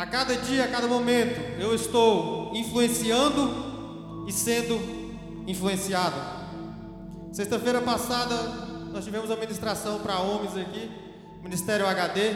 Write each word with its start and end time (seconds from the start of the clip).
A 0.00 0.06
cada 0.06 0.34
dia, 0.34 0.64
a 0.64 0.68
cada 0.68 0.86
momento, 0.86 1.38
eu 1.60 1.74
estou 1.74 2.56
influenciando 2.56 4.24
e 4.26 4.32
sendo 4.32 4.80
influenciado. 5.46 6.16
Sexta-feira 7.30 7.82
passada, 7.82 8.34
nós 8.94 9.04
tivemos 9.04 9.30
a 9.30 9.36
ministração 9.36 9.98
para 9.98 10.18
homens 10.20 10.56
aqui, 10.56 10.90
Ministério 11.42 11.86
HD, 11.86 12.34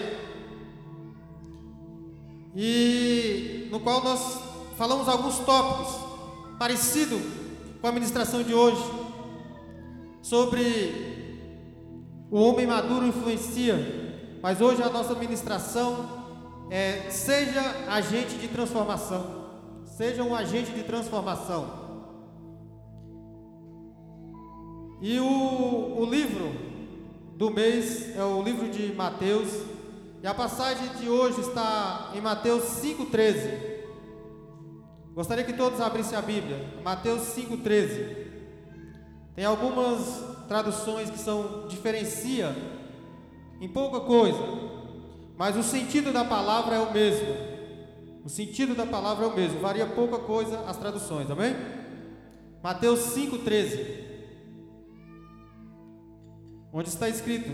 e 2.54 3.66
no 3.70 3.80
qual 3.80 4.04
nós 4.04 4.40
falamos 4.76 5.08
alguns 5.08 5.38
tópicos 5.38 5.96
parecidos 6.58 7.22
com 7.80 7.86
a 7.86 7.92
ministração 7.92 8.42
de 8.42 8.52
hoje, 8.52 8.84
sobre 10.20 11.40
o 12.30 12.38
homem 12.38 12.66
maduro 12.66 13.06
influencia, 13.06 14.36
mas 14.42 14.60
hoje 14.60 14.82
a 14.82 14.90
nossa 14.90 15.14
ministração 15.14 16.23
é, 16.74 17.08
seja 17.08 17.60
agente 17.88 18.34
de 18.34 18.48
transformação. 18.48 19.44
Seja 19.84 20.24
um 20.24 20.34
agente 20.34 20.72
de 20.72 20.82
transformação. 20.82 21.84
E 25.00 25.20
o, 25.20 26.00
o 26.00 26.04
livro 26.04 26.50
do 27.36 27.48
mês 27.48 28.16
é 28.16 28.24
o 28.24 28.42
livro 28.42 28.68
de 28.68 28.92
Mateus. 28.92 29.50
E 30.20 30.26
a 30.26 30.34
passagem 30.34 30.88
de 30.96 31.08
hoje 31.08 31.42
está 31.42 32.10
em 32.12 32.20
Mateus 32.20 32.64
5,13. 32.64 33.56
Gostaria 35.14 35.44
que 35.44 35.52
todos 35.52 35.80
abrissem 35.80 36.18
a 36.18 36.22
Bíblia. 36.22 36.58
Mateus 36.82 37.20
5,13. 37.36 38.16
Tem 39.36 39.44
algumas 39.44 40.24
traduções 40.48 41.08
que 41.08 41.20
são 41.20 41.68
diferencia 41.68 42.52
em 43.60 43.68
pouca 43.68 44.00
coisa. 44.00 44.73
Mas 45.36 45.56
o 45.56 45.62
sentido 45.62 46.12
da 46.12 46.24
palavra 46.24 46.76
é 46.76 46.78
o 46.78 46.92
mesmo. 46.92 47.34
O 48.24 48.28
sentido 48.28 48.74
da 48.74 48.86
palavra 48.86 49.24
é 49.24 49.28
o 49.28 49.34
mesmo. 49.34 49.60
Varia 49.60 49.86
pouca 49.86 50.18
coisa 50.18 50.60
as 50.60 50.76
traduções, 50.76 51.30
amém? 51.30 51.54
Mateus 52.62 53.00
5,13. 53.14 54.04
Onde 56.72 56.88
está 56.88 57.08
escrito: 57.08 57.50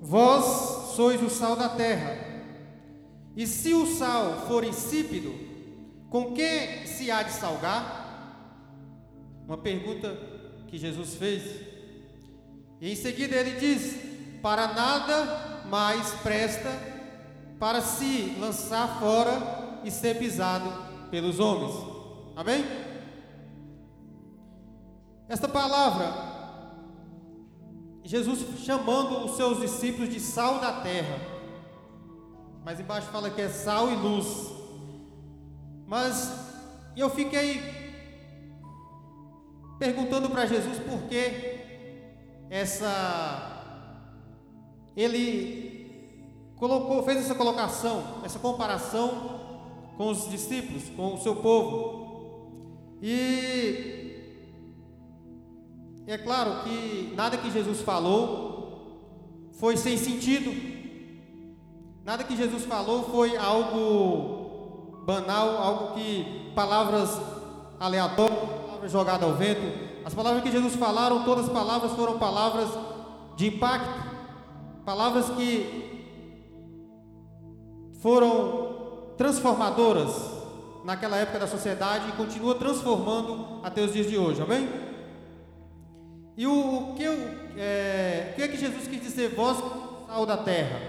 Vós 0.00 0.94
sois 0.94 1.22
o 1.22 1.28
sal 1.28 1.56
da 1.56 1.68
terra. 1.68 2.24
E 3.36 3.46
se 3.46 3.74
o 3.74 3.86
sal 3.86 4.46
for 4.46 4.64
insípido, 4.64 5.34
com 6.08 6.32
que 6.32 6.86
se 6.86 7.10
há 7.10 7.22
de 7.22 7.32
salgar? 7.32 8.04
Uma 9.46 9.58
pergunta 9.58 10.16
que 10.68 10.78
Jesus 10.78 11.16
fez. 11.16 11.42
E 12.80 12.90
em 12.90 12.96
seguida 12.96 13.36
ele 13.36 13.60
diz: 13.60 14.05
para 14.46 14.68
nada 14.68 15.64
mais 15.68 16.12
presta 16.22 16.70
para 17.58 17.80
se 17.80 18.36
lançar 18.38 19.00
fora 19.00 19.80
e 19.82 19.90
ser 19.90 20.20
pisado 20.20 20.70
pelos 21.10 21.40
homens. 21.40 21.74
Amém? 22.36 22.64
Esta 25.28 25.48
palavra, 25.48 26.12
Jesus 28.04 28.60
chamando 28.60 29.24
os 29.24 29.36
seus 29.36 29.58
discípulos 29.58 30.10
de 30.10 30.20
sal 30.20 30.60
da 30.60 30.80
terra, 30.80 31.18
mas 32.64 32.78
embaixo 32.78 33.08
fala 33.08 33.30
que 33.30 33.40
é 33.40 33.48
sal 33.48 33.90
e 33.90 33.96
luz. 33.96 34.52
Mas 35.88 36.32
eu 36.96 37.10
fiquei 37.10 37.60
perguntando 39.76 40.30
para 40.30 40.46
Jesus 40.46 40.78
por 40.78 41.02
que 41.08 41.56
essa 42.48 43.55
ele 44.96 46.52
colocou, 46.56 47.02
fez 47.02 47.18
essa 47.18 47.34
colocação, 47.34 48.02
essa 48.24 48.38
comparação 48.38 49.40
com 49.96 50.08
os 50.10 50.28
discípulos, 50.28 50.84
com 50.96 51.14
o 51.14 51.18
seu 51.18 51.36
povo. 51.36 52.98
E 53.02 54.06
é 56.06 56.16
claro 56.16 56.62
que 56.62 57.12
nada 57.14 57.36
que 57.36 57.50
Jesus 57.50 57.80
falou 57.80 59.50
foi 59.58 59.76
sem 59.76 59.96
sentido. 59.96 60.52
Nada 62.04 62.24
que 62.24 62.36
Jesus 62.36 62.64
falou 62.64 63.04
foi 63.04 63.36
algo 63.36 65.02
banal, 65.04 65.58
algo 65.58 65.94
que 65.94 66.52
palavras 66.54 67.20
aleatórias, 67.80 68.38
palavras 68.38 68.92
jogadas 68.92 69.28
ao 69.28 69.34
vento. 69.34 69.86
As 70.04 70.14
palavras 70.14 70.42
que 70.42 70.52
Jesus 70.52 70.76
falaram, 70.76 71.24
todas 71.24 71.46
as 71.46 71.52
palavras 71.52 71.92
foram 71.92 72.18
palavras 72.18 72.68
de 73.34 73.48
impacto. 73.48 74.05
Palavras 74.86 75.30
que 75.30 76.04
foram 78.00 79.14
transformadoras 79.16 80.12
naquela 80.84 81.16
época 81.16 81.40
da 81.40 81.48
sociedade 81.48 82.08
e 82.08 82.12
continua 82.12 82.54
transformando 82.54 83.60
até 83.64 83.82
os 83.82 83.92
dias 83.92 84.08
de 84.08 84.16
hoje, 84.16 84.40
amém? 84.40 84.68
E 86.36 86.46
o, 86.46 86.92
o 86.92 86.94
que, 86.94 87.02
eu, 87.02 87.14
é, 87.56 88.30
o 88.30 88.36
que 88.36 88.42
é 88.42 88.48
que 88.48 88.56
Jesus 88.56 88.86
quis 88.86 89.02
dizer, 89.02 89.34
vós 89.34 89.58
sal 90.06 90.24
da 90.24 90.36
terra? 90.36 90.80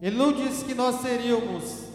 Ele 0.00 0.16
não 0.16 0.32
disse 0.32 0.64
que 0.64 0.76
nós 0.76 1.00
seríamos, 1.00 1.88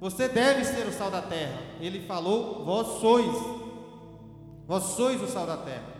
você 0.00 0.30
deve 0.30 0.64
ser 0.64 0.86
o 0.86 0.92
sal 0.92 1.10
da 1.10 1.20
terra. 1.20 1.60
Ele 1.78 2.06
falou, 2.06 2.64
vós 2.64 2.86
sois, 3.02 3.36
vós 4.66 4.82
sois 4.84 5.20
o 5.20 5.26
sal 5.26 5.46
da 5.46 5.58
terra 5.58 5.99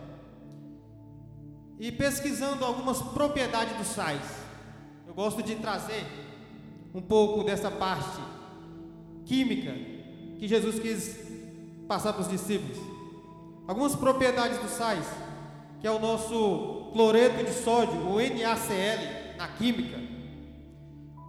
e 1.81 1.91
pesquisando 1.91 2.63
algumas 2.63 3.01
propriedades 3.01 3.75
dos 3.79 3.87
sais. 3.87 4.21
Eu 5.09 5.15
gosto 5.15 5.43
de 5.43 5.57
trazer 5.57 6.05
um 6.95 7.01
pouco 7.01 7.43
dessa 7.43 7.71
parte 7.71 8.21
química 9.25 9.73
que 10.39 10.47
Jesus 10.47 10.79
quis 10.79 11.19
passar 11.89 12.13
para 12.13 12.21
os 12.21 12.29
discípulos. 12.29 12.77
Algumas 13.67 13.97
propriedades 13.97 14.59
dos 14.59 14.73
sais, 14.73 15.07
que 15.81 15.87
é 15.87 15.91
o 15.91 15.99
nosso 15.99 16.91
cloreto 16.93 17.43
de 17.43 17.53
sódio, 17.53 17.99
o 17.99 18.17
NaCl 18.17 19.37
na 19.39 19.49
química. 19.49 19.99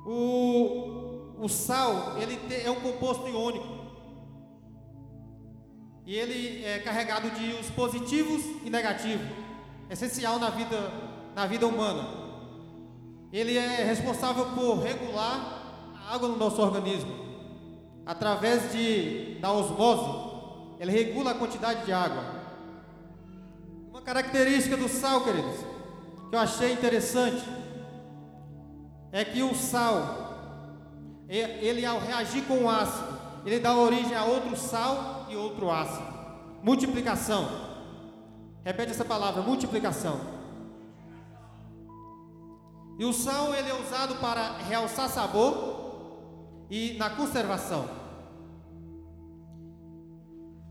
O, 0.06 1.38
o 1.40 1.48
sal, 1.48 2.18
ele 2.20 2.38
é 2.54 2.70
um 2.70 2.82
composto 2.82 3.26
iônico. 3.26 3.80
E 6.06 6.14
ele 6.14 6.66
é 6.66 6.80
carregado 6.80 7.30
de 7.30 7.54
os 7.54 7.70
positivos 7.70 8.44
e 8.66 8.70
negativos 8.70 9.41
essencial 9.92 10.40
na 10.40 10.50
vida, 10.50 10.92
na 11.36 11.46
vida 11.46 11.68
humana. 11.68 12.08
Ele 13.32 13.58
é 13.58 13.84
responsável 13.84 14.46
por 14.56 14.80
regular 14.80 15.92
a 15.96 16.16
água 16.16 16.30
no 16.30 16.38
nosso 16.38 16.62
organismo. 16.62 17.12
Através 18.06 18.72
de, 18.72 19.38
da 19.42 19.52
osmose, 19.52 20.32
ele 20.80 20.92
regula 20.92 21.32
a 21.32 21.36
quantidade 21.36 21.86
de 21.86 21.92
água. 21.92 22.24
Uma 23.90 24.02
característica 24.02 24.78
do 24.78 24.88
sal, 24.88 25.26
queridos, 25.26 25.58
que 26.30 26.36
eu 26.36 26.40
achei 26.40 26.72
interessante, 26.72 27.44
é 29.12 29.26
que 29.26 29.44
o 29.44 29.54
sal, 29.54 31.28
ele 31.28 31.86
ao 31.86 32.00
reagir 32.00 32.44
com 32.46 32.64
o 32.64 32.70
ácido, 32.70 33.20
ele 33.46 33.60
dá 33.60 33.76
origem 33.76 34.16
a 34.16 34.24
outro 34.24 34.56
sal 34.56 35.28
e 35.30 35.36
outro 35.36 35.70
ácido. 35.70 36.08
Multiplicação. 36.64 37.71
Repete 38.64 38.92
essa 38.92 39.06
palavra, 39.06 39.42
multiplicação. 39.42 40.20
E 43.00 43.06
o 43.06 43.12
sal 43.12 43.54
ele 43.56 43.70
é 43.70 43.74
usado 43.74 44.16
para 44.16 44.58
realçar 44.58 45.10
sabor 45.10 45.82
e 46.70 46.94
na 46.98 47.10
conservação. 47.10 47.90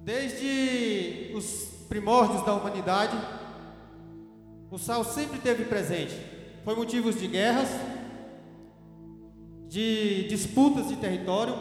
Desde 0.03 1.33
os 1.34 1.71
primórdios 1.89 2.45
da 2.45 2.55
humanidade, 2.55 3.17
o 4.71 4.78
sal 4.78 5.03
sempre 5.03 5.41
teve 5.41 5.65
presente. 5.65 6.15
Foi 6.65 6.77
motivo 6.77 7.12
de 7.12 7.27
guerras, 7.27 7.69
de 9.69 10.28
disputas 10.28 10.89
de 10.89 10.97
território 10.97 11.54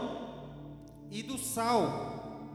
e 1.10 1.24
do 1.24 1.38
sal, 1.38 2.48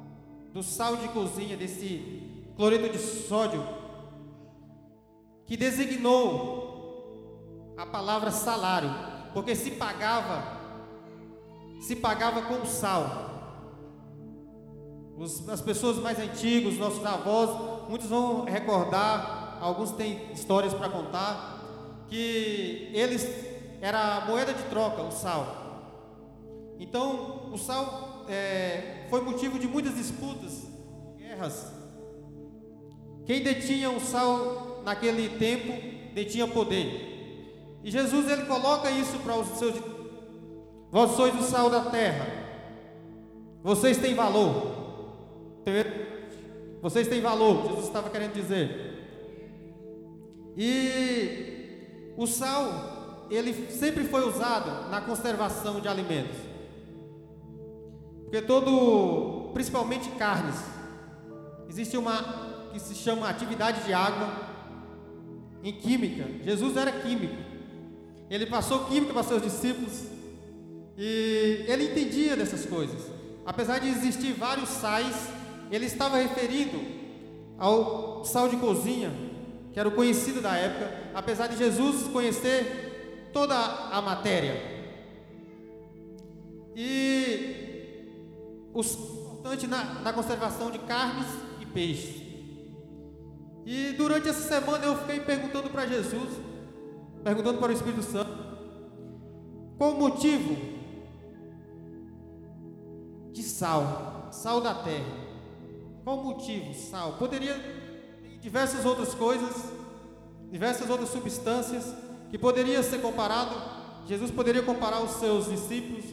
do 0.53 0.62
sal 0.62 0.97
de 0.97 1.09
cozinha, 1.09 1.56
desse 1.56 2.24
cloreto 2.56 2.89
de 2.89 2.99
sódio, 2.99 3.62
que 5.47 5.56
designou 5.56 7.75
a 7.77 7.85
palavra 7.85 8.31
salário, 8.31 8.91
porque 9.33 9.55
se 9.55 9.73
pagava, 9.73 10.61
se 11.81 11.97
pagava 11.97 12.43
com 12.43 12.65
sal. 12.65 13.33
Os, 15.17 15.49
as 15.49 15.61
pessoas 15.61 15.99
mais 15.99 16.19
antigas, 16.19 16.77
nossos 16.77 17.05
avós, 17.05 17.89
muitos 17.89 18.09
vão 18.09 18.45
recordar, 18.45 19.59
alguns 19.61 19.93
têm 19.93 20.33
histórias 20.33 20.75
para 20.75 20.89
contar, 20.89 22.05
que 22.09 22.91
eles 22.93 23.29
era 23.81 24.17
a 24.17 24.25
moeda 24.25 24.55
de 24.55 24.62
troca, 24.65 25.03
o 25.03 25.11
sal. 25.11 25.62
Então, 26.79 27.53
o 27.53 27.59
sal 27.59 28.25
é, 28.29 29.06
foi 29.11 29.21
motivo 29.21 29.59
de 29.59 29.67
muitas 29.67 29.95
disputas, 29.95 30.67
guerras, 31.19 31.74
quem 33.26 33.43
detinha 33.43 33.91
o 33.91 34.00
sal 34.00 34.82
naquele 34.85 35.29
tempo 35.31 35.73
detinha 36.15 36.47
poder. 36.47 37.81
E 37.82 37.91
Jesus 37.91 38.31
ele 38.31 38.44
coloca 38.44 38.91
isso 38.91 39.19
para 39.19 39.37
os 39.37 39.49
seus 39.59 39.75
Vós 40.94 41.11
sois 41.17 41.35
o 41.35 41.43
sal 41.43 41.69
da 41.69 41.87
terra. 41.87 42.25
Vocês 43.65 43.99
têm 43.99 44.15
valor. 44.15 44.75
Vocês 46.81 47.09
têm 47.09 47.21
valor, 47.21 47.67
Jesus 47.67 47.87
estava 47.87 48.11
querendo 48.11 48.35
dizer. 48.35 48.94
E 50.56 52.12
o 52.17 52.29
sal, 52.29 53.27
ele 53.29 53.53
sempre 53.73 54.05
foi 54.05 54.25
usado 54.25 54.88
na 54.88 55.00
conservação 55.00 55.81
de 55.81 55.88
alimentos. 55.88 56.37
Porque 58.23 58.43
todo, 58.43 59.50
principalmente 59.53 60.11
carnes, 60.11 60.62
existe 61.69 61.97
uma 61.97 62.54
que 62.75 62.81
se 62.81 62.93
chama 62.93 63.29
atividade 63.29 63.85
de 63.85 63.93
água 63.93 64.35
em 65.62 65.73
química. 65.73 66.29
Jesus 66.43 66.76
era 66.76 66.91
químico. 66.91 67.37
Ele 68.29 68.47
passou 68.47 68.87
química 68.87 69.12
para 69.12 69.23
seus 69.23 69.41
discípulos 69.41 70.06
e 70.99 71.65
ele 71.69 71.85
entendia 71.85 72.37
dessas 72.37 72.67
coisas. 72.67 73.00
Apesar 73.47 73.79
de 73.79 73.88
existir 73.88 74.32
vários 74.32 74.69
sais, 74.71 75.29
ele 75.71 75.87
estava 75.87 76.17
referindo 76.17 76.81
ao 77.56 78.25
sal 78.25 78.49
de 78.49 78.56
cozinha, 78.56 79.12
que 79.73 79.79
era 79.79 79.88
o 79.88 79.93
conhecido 79.93 80.41
da 80.41 80.56
época, 80.56 81.12
apesar 81.15 81.47
de 81.47 81.56
Jesus 81.56 82.09
conhecer 82.09 83.31
toda 83.32 83.55
a 83.56 84.03
matéria. 84.03 84.61
E 86.75 88.11
o 88.73 88.82
importante 88.82 89.69
na, 89.69 90.00
na 90.00 90.12
conservação 90.12 90.73
de 90.73 90.81
carnes 90.81 91.29
e 91.61 91.67
peixes. 91.67 92.24
E 93.66 93.93
durante 93.93 94.28
essa 94.28 94.43
semana 94.43 94.84
eu 94.84 94.96
fiquei 94.99 95.20
perguntando 95.20 95.70
para 95.70 95.87
Jesus, 95.87 96.28
perguntando 97.22 97.58
para 97.58 97.72
o 97.72 97.75
Espírito 97.75 98.02
Santo, 98.02 98.31
qual 99.78 99.93
o 99.93 99.99
motivo 99.99 100.56
de 103.32 103.43
sal, 103.43 104.28
sal 104.31 104.61
da 104.61 104.75
terra? 104.75 105.25
Qual 106.05 106.19
o 106.19 106.25
motivo? 106.25 106.75
Sal. 106.75 107.14
Poderia 107.14 107.55
ter 107.55 108.38
diversas 108.40 108.84
outras 108.84 109.14
coisas, 109.14 109.72
diversas 110.50 110.90
outras 110.90 111.08
substâncias 111.08 111.94
que 112.31 112.38
poderia 112.38 112.82
ser 112.82 113.00
comparado. 113.00 113.55
Jesus 114.06 114.31
poderia 114.31 114.62
comparar 114.62 115.02
os 115.02 115.12
seus 115.12 115.46
discípulos, 115.46 116.05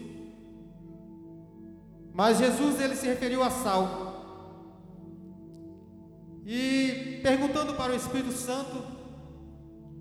mas 2.14 2.38
Jesus 2.38 2.80
ele 2.80 2.96
se 2.96 3.06
referiu 3.06 3.44
a 3.44 3.50
sal. 3.50 4.11
E 6.46 7.20
perguntando 7.22 7.74
para 7.76 7.94
o 7.94 7.96
Espírito 7.96 8.32
Santo, 8.32 8.84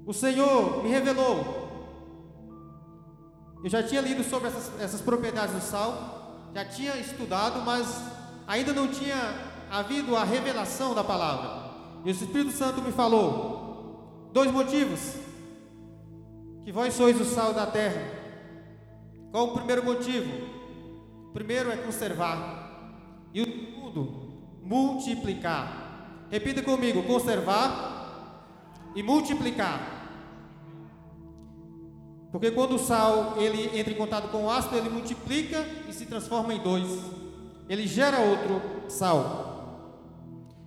o 0.07 0.13
Senhor 0.13 0.83
me 0.83 0.89
revelou. 0.89 1.69
Eu 3.63 3.69
já 3.69 3.83
tinha 3.83 4.01
lido 4.01 4.25
sobre 4.25 4.49
essas, 4.49 4.81
essas 4.81 5.01
propriedades 5.01 5.55
do 5.55 5.61
sal, 5.61 6.51
já 6.55 6.65
tinha 6.65 6.97
estudado, 6.97 7.61
mas 7.65 8.03
ainda 8.47 8.73
não 8.73 8.89
tinha 8.89 9.17
havido 9.71 10.17
a 10.17 10.25
revelação 10.25 10.95
da 10.95 11.05
palavra. 11.05 11.71
E 12.05 12.09
o 12.09 12.11
Espírito 12.11 12.51
Santo 12.53 12.81
me 12.81 12.91
falou 12.91 14.31
dois 14.33 14.51
motivos 14.51 15.15
que 16.65 16.73
vós 16.73 16.95
sois 16.95 17.21
o 17.21 17.25
sal 17.25 17.53
da 17.53 17.67
terra. 17.67 18.03
Qual 19.31 19.49
o 19.49 19.55
primeiro 19.55 19.85
motivo? 19.85 20.31
O 21.29 21.33
primeiro 21.33 21.71
é 21.71 21.77
conservar 21.77 22.61
e 23.33 23.43
o 23.43 23.45
segundo, 23.45 24.59
multiplicar. 24.63 25.80
Repita 26.31 26.63
comigo: 26.63 27.03
conservar 27.03 27.91
e 28.95 29.03
multiplicar. 29.03 29.99
Porque 32.31 32.51
quando 32.53 32.77
o 32.77 32.79
sal 32.79 33.35
ele 33.39 33.79
entra 33.79 33.93
em 33.93 33.97
contato 33.97 34.29
com 34.29 34.45
o 34.45 34.51
ácido, 34.51 34.77
ele 34.77 34.89
multiplica 34.89 35.67
e 35.89 35.93
se 35.93 36.07
transforma 36.07 36.55
em 36.55 36.61
dois. 36.61 36.89
Ele 37.69 37.87
gera 37.87 38.21
outro 38.21 38.89
sal. 38.89 39.51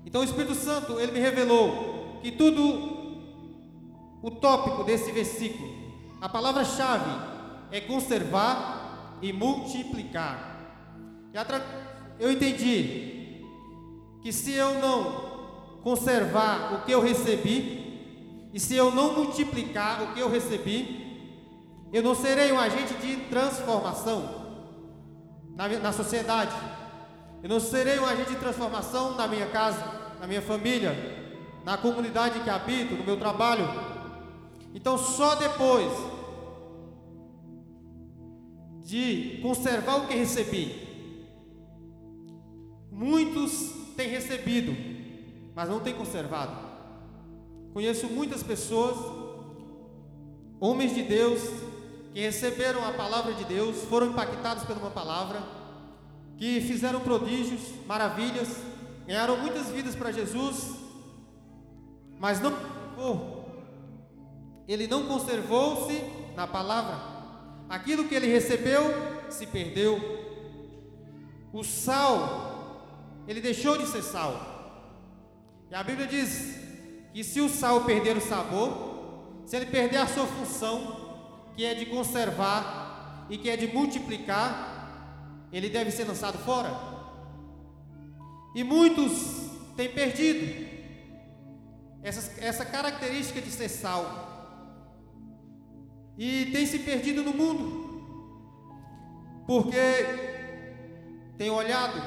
Então 0.05 0.21
o 0.21 0.23
Espírito 0.25 0.55
Santo 0.55 0.99
ele 0.99 1.13
me 1.13 1.19
revelou 1.19 2.19
que 2.21 2.31
tudo 2.31 2.93
o 4.21 4.31
tópico 4.31 4.83
desse 4.83 5.11
versículo, 5.11 5.69
a 6.21 6.29
palavra-chave 6.29 7.11
é 7.71 7.81
conservar 7.81 9.17
e 9.21 9.33
multiplicar. 9.33 10.59
Eu 12.19 12.31
entendi 12.31 13.41
que 14.21 14.31
se 14.31 14.53
eu 14.53 14.79
não 14.79 15.32
conservar 15.83 16.73
o 16.73 16.85
que 16.85 16.91
eu 16.93 17.01
recebi, 17.01 18.49
e 18.53 18.59
se 18.59 18.73
eu 18.73 18.89
não 18.89 19.13
multiplicar 19.13 20.01
o 20.01 20.13
que 20.13 20.19
eu 20.21 20.29
recebi, 20.29 21.03
eu 21.91 22.01
não 22.01 22.15
serei 22.15 22.51
um 22.51 22.59
agente 22.59 22.93
de 22.95 23.17
transformação 23.29 24.43
na, 25.55 25.67
na 25.67 25.91
sociedade, 25.91 26.55
eu 27.43 27.49
não 27.49 27.59
serei 27.59 27.99
um 27.99 28.05
agente 28.05 28.29
de 28.29 28.37
transformação 28.37 29.15
na 29.15 29.27
minha 29.27 29.47
casa, 29.47 29.83
na 30.19 30.25
minha 30.25 30.41
família, 30.41 30.95
na 31.65 31.77
comunidade 31.77 32.39
que 32.39 32.49
habito, 32.49 32.95
no 32.95 33.03
meu 33.03 33.17
trabalho. 33.17 33.67
Então, 34.73 34.97
só 34.97 35.35
depois 35.35 35.91
de 38.81 39.39
conservar 39.41 39.97
o 39.97 40.07
que 40.07 40.15
recebi, 40.15 40.87
muitos 42.89 43.73
têm 43.97 44.07
recebido 44.07 44.92
mas 45.55 45.69
não 45.69 45.79
tem 45.79 45.93
conservado. 45.93 46.55
Conheço 47.73 48.07
muitas 48.07 48.43
pessoas, 48.43 48.97
homens 50.59 50.93
de 50.93 51.03
Deus, 51.03 51.41
que 52.13 52.21
receberam 52.21 52.87
a 52.87 52.93
palavra 52.93 53.33
de 53.33 53.43
Deus, 53.45 53.83
foram 53.83 54.07
impactados 54.07 54.63
por 54.63 54.77
uma 54.77 54.91
palavra, 54.91 55.41
que 56.37 56.61
fizeram 56.61 56.99
prodígios, 56.99 57.61
maravilhas, 57.87 58.57
ganharam 59.07 59.37
muitas 59.37 59.67
vidas 59.69 59.95
para 59.95 60.11
Jesus, 60.11 60.75
mas 62.19 62.39
não 62.39 62.51
ele 64.67 64.87
não 64.87 65.05
conservou-se 65.07 66.01
na 66.35 66.47
palavra. 66.47 66.97
Aquilo 67.67 68.07
que 68.07 68.15
ele 68.15 68.27
recebeu 68.27 68.83
se 69.29 69.47
perdeu. 69.47 69.99
O 71.51 71.63
sal, 71.63 73.23
ele 73.27 73.41
deixou 73.41 73.77
de 73.77 73.85
ser 73.87 74.01
sal. 74.01 74.52
E 75.73 75.75
a 75.75 75.81
Bíblia 75.81 76.05
diz 76.05 76.55
que 77.11 77.23
se 77.23 77.41
o 77.41 77.49
sal 77.49 77.83
perder 77.83 78.15
o 78.15 78.21
sabor, 78.21 79.41
se 79.43 79.55
ele 79.55 79.65
perder 79.65 79.97
a 79.97 80.05
sua 80.05 80.27
função, 80.27 81.49
que 81.55 81.65
é 81.65 81.73
de 81.73 81.87
conservar 81.87 83.25
e 83.27 83.39
que 83.39 83.49
é 83.49 83.57
de 83.57 83.65
multiplicar, 83.73 85.47
ele 85.51 85.69
deve 85.69 85.89
ser 85.89 86.03
lançado 86.03 86.37
fora. 86.37 86.69
E 88.53 88.63
muitos 88.63 89.49
têm 89.75 89.89
perdido 89.89 90.63
essa, 92.03 92.39
essa 92.39 92.63
característica 92.63 93.41
de 93.41 93.49
ser 93.49 93.67
sal. 93.67 94.05
E 96.15 96.51
tem 96.51 96.67
se 96.67 96.77
perdido 96.77 97.23
no 97.23 97.33
mundo, 97.33 98.45
porque 99.47 99.81
tem 101.35 101.49
olhado 101.49 101.99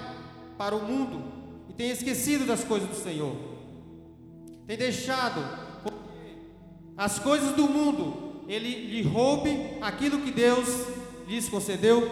para 0.57 0.77
o 0.77 0.85
mundo 0.85 1.33
e 1.69 1.73
tem 1.73 1.91
esquecido 1.91 2.47
das 2.47 2.63
coisas 2.63 2.89
do 2.89 2.95
Senhor 2.95 3.56
tem 4.67 4.77
deixado 4.77 5.41
as 6.97 7.19
coisas 7.19 7.55
do 7.55 7.69
mundo, 7.69 8.45
ele 8.49 8.87
lhe 8.87 9.03
roube 9.03 9.79
aquilo 9.81 10.21
que 10.23 10.33
Deus 10.33 10.67
lhes 11.29 11.49
concedeu. 11.49 12.03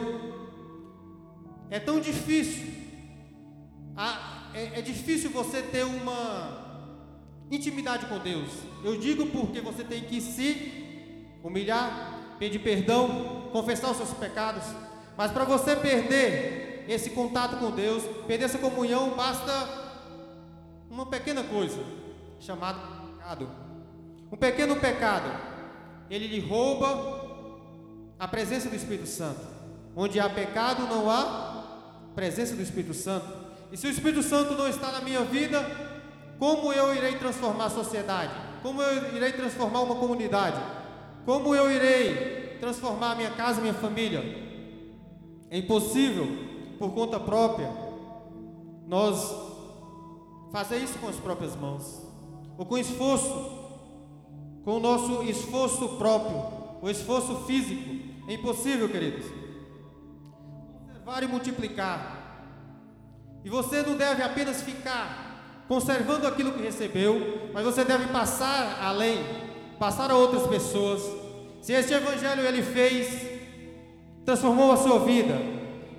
É 1.69 1.81
tão 1.81 1.99
difícil, 1.99 2.69
é, 4.55 4.79
é 4.79 4.83
difícil 4.83 5.31
você 5.31 5.63
ter 5.63 5.85
uma 5.85 6.85
intimidade 7.51 8.07
com 8.07 8.19
Deus. 8.19 8.51
Eu 8.85 8.99
digo 8.99 9.27
porque 9.27 9.61
você 9.61 9.83
tem 9.83 10.03
que 10.03 10.21
se 10.21 10.85
humilhar, 11.43 12.37
pedir 12.39 12.61
perdão, 12.61 13.49
confessar 13.53 13.91
os 13.91 13.97
seus 13.97 14.13
pecados. 14.13 14.65
Mas 15.17 15.33
para 15.33 15.45
você 15.45 15.75
perder 15.75 16.85
esse 16.87 17.11
contato 17.11 17.57
com 17.57 17.71
Deus, 17.71 18.05
perder 18.27 18.45
essa 18.45 18.59
comunhão, 18.59 19.11
basta 19.17 19.83
uma 20.91 21.07
pequena 21.07 21.43
coisa 21.43 22.04
chamado 22.45 22.79
pecado. 23.17 23.49
Um 24.31 24.37
pequeno 24.37 24.77
pecado, 24.77 25.31
ele 26.11 26.27
lhe 26.27 26.41
rouba 26.41 27.25
a 28.19 28.29
presença 28.29 28.69
do 28.69 28.77
Espírito 28.77 29.07
Santo. 29.07 29.41
Onde 29.97 30.21
há 30.21 30.29
pecado, 30.29 30.87
não 30.87 31.09
há 31.09 32.11
presença 32.15 32.55
do 32.55 32.63
Espírito 32.63 32.93
Santo. 32.93 33.27
E 33.73 33.77
se 33.77 33.87
o 33.87 33.91
Espírito 33.91 34.23
Santo 34.23 34.55
não 34.55 34.69
está 34.69 34.93
na 34.93 35.01
minha 35.01 35.23
vida, 35.23 35.65
como 36.39 36.73
eu 36.73 36.95
irei 36.95 37.17
transformar 37.17 37.67
a 37.67 37.71
sociedade? 37.71 38.33
Como 38.63 38.83
eu 38.83 39.17
irei 39.17 39.33
transformar 39.33 39.81
uma 39.81 39.97
comunidade? 39.97 40.61
Como 41.25 41.55
eu 41.55 41.71
irei 41.71 42.59
transformar 42.61 43.13
a 43.13 43.15
minha 43.15 43.31
casa, 43.31 43.61
minha 43.61 43.75
família? 43.75 44.21
É 45.51 45.59
impossível 45.59 46.27
por 46.79 46.93
conta 46.93 47.19
própria 47.19 47.71
nós 48.87 49.35
fazer 50.53 50.79
isso 50.79 50.99
com 50.99 51.09
as 51.09 51.17
próprias 51.17 51.57
mãos 51.57 52.14
ou 52.57 52.65
com 52.65 52.79
esforço, 52.79 53.53
com 54.65 54.77
o 54.77 54.81
nosso 54.81 55.23
esforço 55.25 55.89
próprio, 55.97 56.43
o 56.81 56.89
esforço 56.89 57.45
físico. 57.47 58.05
É 58.29 58.35
impossível, 58.35 58.89
queridos. 58.89 59.27
Conservar 60.87 61.23
e 61.23 61.27
multiplicar. 61.27 62.25
E 63.45 63.51
você 63.51 63.83
não 63.83 63.97
deve 63.97 64.23
apenas 64.23 64.63
ficar 64.63 65.65
conservando 65.69 66.27
aquilo 66.27 66.53
que 66.53 66.63
recebeu, 66.63 67.51
mas 67.53 67.65
você 67.65 67.85
deve 67.85 68.07
passar 68.09 68.83
além, 68.83 69.19
passar 69.79 70.11
a 70.11 70.17
outras 70.17 70.47
pessoas. 70.47 71.03
Se 71.61 71.73
este 71.73 71.93
evangelho 71.93 72.43
ele 72.43 72.63
fez, 72.63 73.27
transformou 74.25 74.73
a 74.73 74.77
sua 74.77 74.99
vida, 75.01 75.35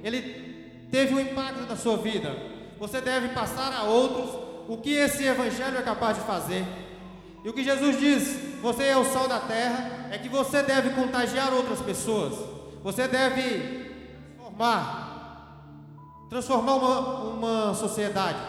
ele 0.03 0.87
teve 0.91 1.13
um 1.13 1.19
impacto 1.19 1.67
na 1.67 1.75
sua 1.75 1.97
vida, 1.97 2.35
você 2.79 3.01
deve 3.01 3.29
passar 3.29 3.73
a 3.73 3.83
outros 3.83 4.44
o 4.67 4.77
que 4.77 4.93
esse 4.93 5.23
evangelho 5.23 5.77
é 5.77 5.81
capaz 5.81 6.17
de 6.17 6.23
fazer. 6.23 6.65
E 7.43 7.49
o 7.49 7.53
que 7.53 7.63
Jesus 7.63 7.99
diz, 7.99 8.61
você 8.61 8.85
é 8.85 8.97
o 8.97 9.05
sal 9.05 9.27
da 9.27 9.39
terra, 9.39 10.09
é 10.11 10.17
que 10.17 10.27
você 10.27 10.63
deve 10.63 10.91
contagiar 10.91 11.53
outras 11.53 11.79
pessoas. 11.79 12.33
Você 12.83 13.07
deve 13.07 13.85
transformar, 14.35 15.61
transformar 16.29 16.75
uma, 16.75 16.99
uma 17.23 17.73
sociedade, 17.73 18.39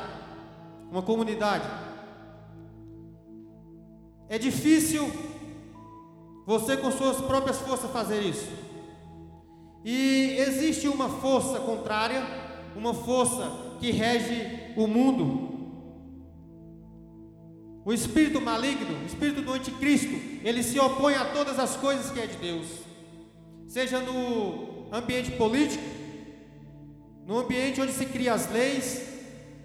uma 0.90 1.02
comunidade. 1.02 1.68
É 4.28 4.38
difícil 4.38 5.10
você 6.46 6.76
com 6.76 6.90
suas 6.90 7.20
próprias 7.20 7.58
forças 7.58 7.90
fazer 7.90 8.20
isso. 8.20 8.48
E 9.84 10.36
existe 10.38 10.88
uma 10.88 11.08
força 11.08 11.60
contrária, 11.60 12.22
uma 12.74 12.94
força 12.94 13.50
que 13.78 13.90
rege 13.90 14.72
o 14.76 14.86
mundo, 14.86 15.55
o 17.86 17.92
espírito 17.92 18.40
maligno, 18.40 19.00
o 19.00 19.06
espírito 19.06 19.42
do 19.42 19.52
anticristo, 19.52 20.12
ele 20.42 20.60
se 20.64 20.76
opõe 20.76 21.14
a 21.14 21.24
todas 21.26 21.56
as 21.56 21.76
coisas 21.76 22.10
que 22.10 22.18
é 22.18 22.26
de 22.26 22.36
Deus. 22.36 22.66
Seja 23.68 24.00
no 24.00 24.88
ambiente 24.92 25.30
político, 25.30 25.84
no 27.24 27.38
ambiente 27.38 27.80
onde 27.80 27.92
se 27.92 28.04
cria 28.06 28.34
as 28.34 28.50
leis, 28.50 29.06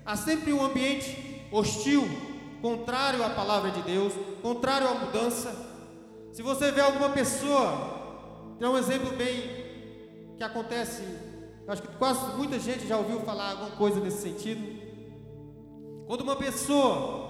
há 0.05 0.15
sempre 0.15 0.53
um 0.53 0.63
ambiente 0.63 1.47
hostil, 1.51 2.07
contrário 2.61 3.23
à 3.23 3.29
palavra 3.31 3.71
de 3.71 3.81
Deus, 3.81 4.13
contrário 4.43 4.87
à 4.87 4.93
mudança. 4.93 5.51
Se 6.31 6.43
você 6.43 6.71
vê 6.71 6.81
alguma 6.81 7.09
pessoa, 7.09 8.53
tem 8.59 8.69
um 8.69 8.77
exemplo 8.77 9.17
bem 9.17 10.35
que 10.37 10.43
acontece, 10.43 11.01
acho 11.67 11.81
que 11.81 11.97
quase 11.97 12.37
muita 12.37 12.59
gente 12.59 12.87
já 12.87 12.97
ouviu 12.97 13.21
falar 13.21 13.49
alguma 13.49 13.71
coisa 13.71 13.99
nesse 13.99 14.21
sentido. 14.21 14.61
Quando 16.05 16.21
uma 16.21 16.35
pessoa 16.35 17.20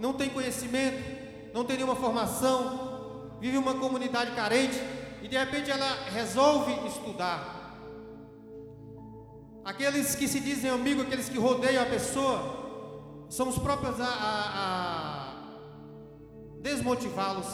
não 0.00 0.14
tem 0.14 0.30
conhecimento, 0.30 1.52
não 1.52 1.62
tem 1.62 1.76
nenhuma 1.76 1.94
formação, 1.94 3.36
vive 3.38 3.58
uma 3.58 3.74
comunidade 3.74 4.34
carente 4.34 4.80
e 5.22 5.28
de 5.28 5.36
repente 5.36 5.70
ela 5.70 6.08
resolve 6.10 6.72
estudar. 6.88 7.58
Aqueles 9.62 10.14
que 10.14 10.26
se 10.26 10.40
dizem 10.40 10.70
amigos, 10.70 11.04
aqueles 11.04 11.28
que 11.28 11.38
rodeiam 11.38 11.82
a 11.82 11.86
pessoa, 11.86 13.26
são 13.28 13.48
os 13.50 13.58
próprios 13.58 14.00
a, 14.00 14.06
a, 14.06 14.46
a 14.56 15.34
desmotivá-los, 16.62 17.46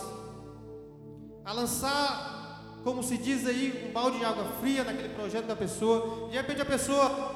a 1.45 1.53
lançar, 1.53 2.79
como 2.85 3.03
se 3.03 3.19
diz 3.19 3.45
aí, 3.45 3.89
um 3.89 3.93
balde 3.93 4.19
de 4.19 4.25
água 4.25 4.45
fria 4.61 4.85
naquele 4.85 5.09
projeto 5.09 5.47
da 5.47 5.57
pessoa. 5.57 6.29
De 6.29 6.37
repente 6.37 6.63
a 6.63 6.65
pessoa, 6.65 7.35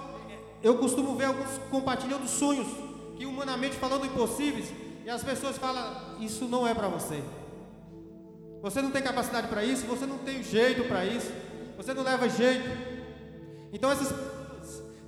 eu 0.63 0.79
costumo 0.79 1.17
ver 1.17 1.25
alguns 1.25 1.59
compartilhando 1.69 2.29
sonhos 2.29 2.69
que 3.17 3.27
humanamente 3.27 3.75
falando 3.75 4.07
impossíveis, 4.07 4.73
e 5.05 5.11
as 5.11 5.23
pessoas 5.23 5.57
falam: 5.57 6.17
Isso 6.21 6.47
não 6.47 6.67
é 6.67 6.75
para 6.75 6.89
você. 6.89 7.23
Você 8.63 8.83
não 8.83 8.91
tem 8.91 9.03
capacidade 9.03 9.49
para 9.49 9.65
isso, 9.65 9.87
você 9.87 10.05
não 10.05 10.19
tem 10.19 10.43
jeito 10.43 10.85
para 10.85 11.05
isso, 11.05 11.33
você 11.77 11.95
não 11.95 12.03
leva 12.03 12.29
jeito. 12.29 12.69
Então, 13.73 13.91
essas 13.91 14.15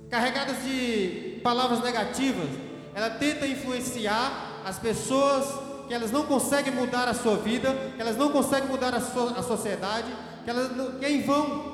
carregadas 0.09 0.63
de 0.63 1.39
palavras 1.43 1.81
negativas, 1.81 2.49
ela 2.95 3.11
tenta 3.11 3.45
influenciar 3.45 4.61
as 4.65 4.79
pessoas 4.79 5.45
que 5.87 5.93
elas 5.93 6.11
não 6.11 6.25
conseguem 6.25 6.73
mudar 6.73 7.07
a 7.07 7.13
sua 7.13 7.35
vida, 7.35 7.75
que 7.95 8.01
elas 8.01 8.17
não 8.17 8.31
conseguem 8.31 8.69
mudar 8.69 8.95
a, 8.95 9.01
so 9.01 9.33
a 9.35 9.43
sociedade, 9.43 10.11
que 10.43 10.49
elas 10.49 10.75
não, 10.75 10.93
que 10.93 11.05
é 11.05 11.11
em 11.11 11.21
vão. 11.21 11.73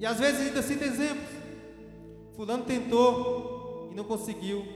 E 0.00 0.06
às 0.06 0.18
vezes 0.18 0.48
ainda 0.48 0.62
cita 0.62 0.84
exemplos. 0.84 1.28
Fulano 2.34 2.64
tentou 2.64 3.90
e 3.92 3.94
não 3.94 4.04
conseguiu. 4.04 4.66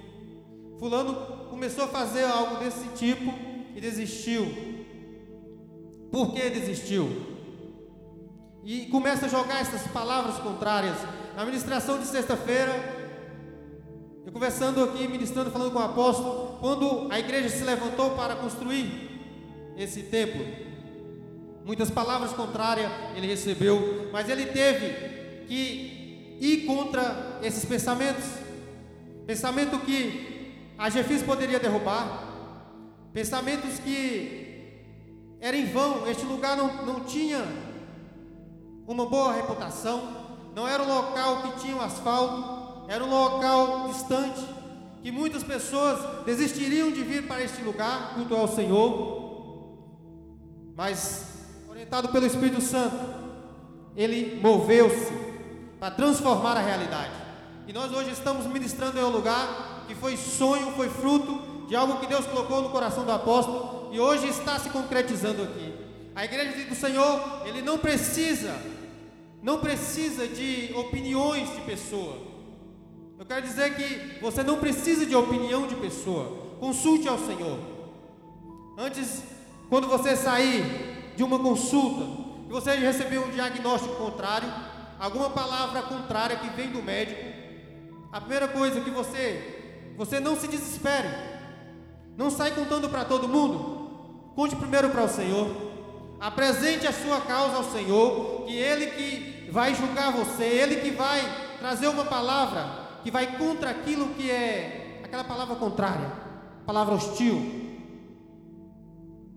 Fulano 0.79 1.15
começou 1.51 1.85
a 1.85 1.89
fazer 1.89 2.25
algo 2.25 2.57
desse 2.57 2.87
tipo 2.91 3.35
e 3.75 3.81
desistiu. 3.81 4.47
Por 6.11 6.33
que 6.33 6.49
desistiu? 6.51 7.11
E 8.65 8.87
começa 8.87 9.27
a 9.27 9.29
jogar 9.29 9.61
essas 9.61 9.91
palavras 9.91 10.37
contrárias. 10.37 10.97
Na 11.37 11.45
ministração 11.45 11.99
de 11.99 12.07
sexta-feira, 12.07 12.73
eu 14.25 14.33
conversando 14.33 14.85
aqui, 14.85 15.09
ministrando, 15.09 15.51
falando 15.51 15.73
com 15.73 15.79
o 15.79 15.83
apóstolo, 15.83 16.59
quando 16.61 17.11
a 17.11 17.19
igreja 17.19 17.49
se 17.49 17.65
levantou 17.65 18.11
para 18.11 18.37
construir 18.37 19.09
esse 19.77 20.05
templo, 20.05 20.45
muitas 21.65 21.91
palavras 21.91 22.33
contrárias 22.33 22.91
ele 23.17 23.27
recebeu, 23.27 24.11
mas 24.13 24.29
ele 24.29 24.47
teve 24.47 25.47
que 25.47 26.37
ir 26.41 26.67
contra 26.67 27.41
esses 27.43 27.65
pensamentos. 27.65 28.25
Pensamento 29.27 29.79
que 29.81 30.38
a 30.79 30.89
Jefis 30.89 31.23
poderia 31.23 31.59
derrubar. 31.59 32.23
Pensamentos 33.13 33.81
que 33.81 34.79
era 35.41 35.57
em 35.57 35.67
vão, 35.67 36.09
este 36.09 36.25
lugar 36.25 36.57
não, 36.57 36.87
não 36.87 37.01
tinha 37.01 37.45
uma 38.87 39.07
boa 39.07 39.35
reputação, 39.35 40.29
não 40.55 40.67
era 40.67 40.83
um 40.83 40.87
local 40.87 41.43
que 41.43 41.61
tinha 41.61 41.77
um 41.77 41.81
asfalto, 41.81 42.89
era 42.89 43.03
um 43.05 43.11
local 43.11 43.89
distante, 43.89 44.41
que 45.03 45.11
muitas 45.11 45.43
pessoas 45.43 46.25
desistiriam 46.25 46.91
de 46.93 47.03
vir 47.03 47.27
para 47.27 47.43
este 47.43 47.61
lugar, 47.63 48.15
culto 48.15 48.35
ao 48.35 48.49
Senhor, 48.49 49.77
mas 50.77 51.27
orientado 51.69 52.09
pelo 52.09 52.27
Espírito 52.27 52.61
Santo, 52.61 52.97
ele 53.97 54.41
moveu-se 54.41 55.13
para 55.81 55.91
transformar 55.95 56.57
a 56.57 56.61
realidade. 56.61 57.13
E 57.67 57.73
nós 57.73 57.93
hoje 57.93 58.11
estamos 58.11 58.47
ministrando 58.47 58.99
em 58.99 59.03
um 59.03 59.11
lugar 59.11 59.78
que 59.89 59.95
foi 59.95 60.17
sonho, 60.17 60.73
foi 60.73 60.89
fruto 60.89 61.67
de 61.67 61.75
algo 61.75 61.99
que 61.99 62.07
Deus 62.07 62.27
colocou 62.27 62.63
no 62.63 62.69
coração 62.69 63.05
do 63.05 63.11
apóstolo 63.11 63.89
e 63.91 63.99
hoje 63.99 64.29
está 64.29 64.59
se 64.59 64.69
concretizando 64.69 65.43
aqui. 65.43 65.75
A 66.15 66.25
igreja 66.25 66.67
do 66.67 66.75
Senhor, 66.75 67.43
ele 67.47 67.63
não 67.63 67.79
precisa, 67.79 68.55
não 69.43 69.59
precisa 69.59 70.29
de 70.29 70.73
opiniões 70.77 71.51
de 71.55 71.63
pessoa. 71.63 72.19
Eu 73.19 73.25
quero 73.25 73.43
dizer 73.43 73.75
que 73.75 74.21
você 74.21 74.43
não 74.43 74.59
precisa 74.59 75.07
de 75.07 75.17
opinião 75.17 75.67
de 75.67 75.75
pessoa. 75.75 76.57
Consulte 76.61 77.09
ao 77.09 77.19
Senhor. 77.19 77.59
Antes, 78.77 79.23
quando 79.69 79.89
você 79.89 80.15
sair 80.15 81.13
de 81.17 81.23
uma 81.23 81.39
consulta, 81.39 82.29
e 82.49 82.51
você 82.51 82.75
receber 82.77 83.19
um 83.19 83.31
diagnóstico 83.31 83.95
contrário, 83.97 84.49
alguma 84.99 85.31
palavra 85.31 85.83
contrária 85.83 86.37
que 86.37 86.49
vem 86.51 86.71
do 86.71 86.83
médico, 86.83 87.23
a 88.11 88.21
primeira 88.21 88.49
coisa 88.49 88.81
que 88.81 88.91
você 88.91 89.58
você 89.99 90.21
não 90.21 90.37
se 90.39 90.47
desespere. 90.47 91.09
Não 92.17 92.31
sai 92.31 92.53
contando 92.53 92.89
para 92.89 93.05
todo 93.05 93.27
mundo. 93.27 94.31
Conte 94.37 94.55
primeiro 94.55 94.91
para 94.91 95.03
o 95.03 95.09
Senhor. 95.09 95.51
Apresente 96.21 96.87
a 96.87 96.93
sua 96.93 97.21
causa 97.21 97.57
ao 97.57 97.65
Senhor, 97.65 98.45
que 98.47 98.55
Ele 98.55 98.87
que 98.87 99.51
vai 99.51 99.75
julgar 99.75 100.13
você, 100.13 100.45
Ele 100.45 100.77
que 100.77 100.93
vai 100.93 101.21
trazer 101.59 101.89
uma 101.89 102.05
palavra 102.05 102.87
que 103.03 103.11
vai 103.11 103.37
contra 103.37 103.71
aquilo 103.71 104.15
que 104.15 104.31
é 104.31 105.01
aquela 105.05 105.25
palavra 105.25 105.57
contrária, 105.57 106.13
palavra 106.65 106.95
hostil. 106.95 107.41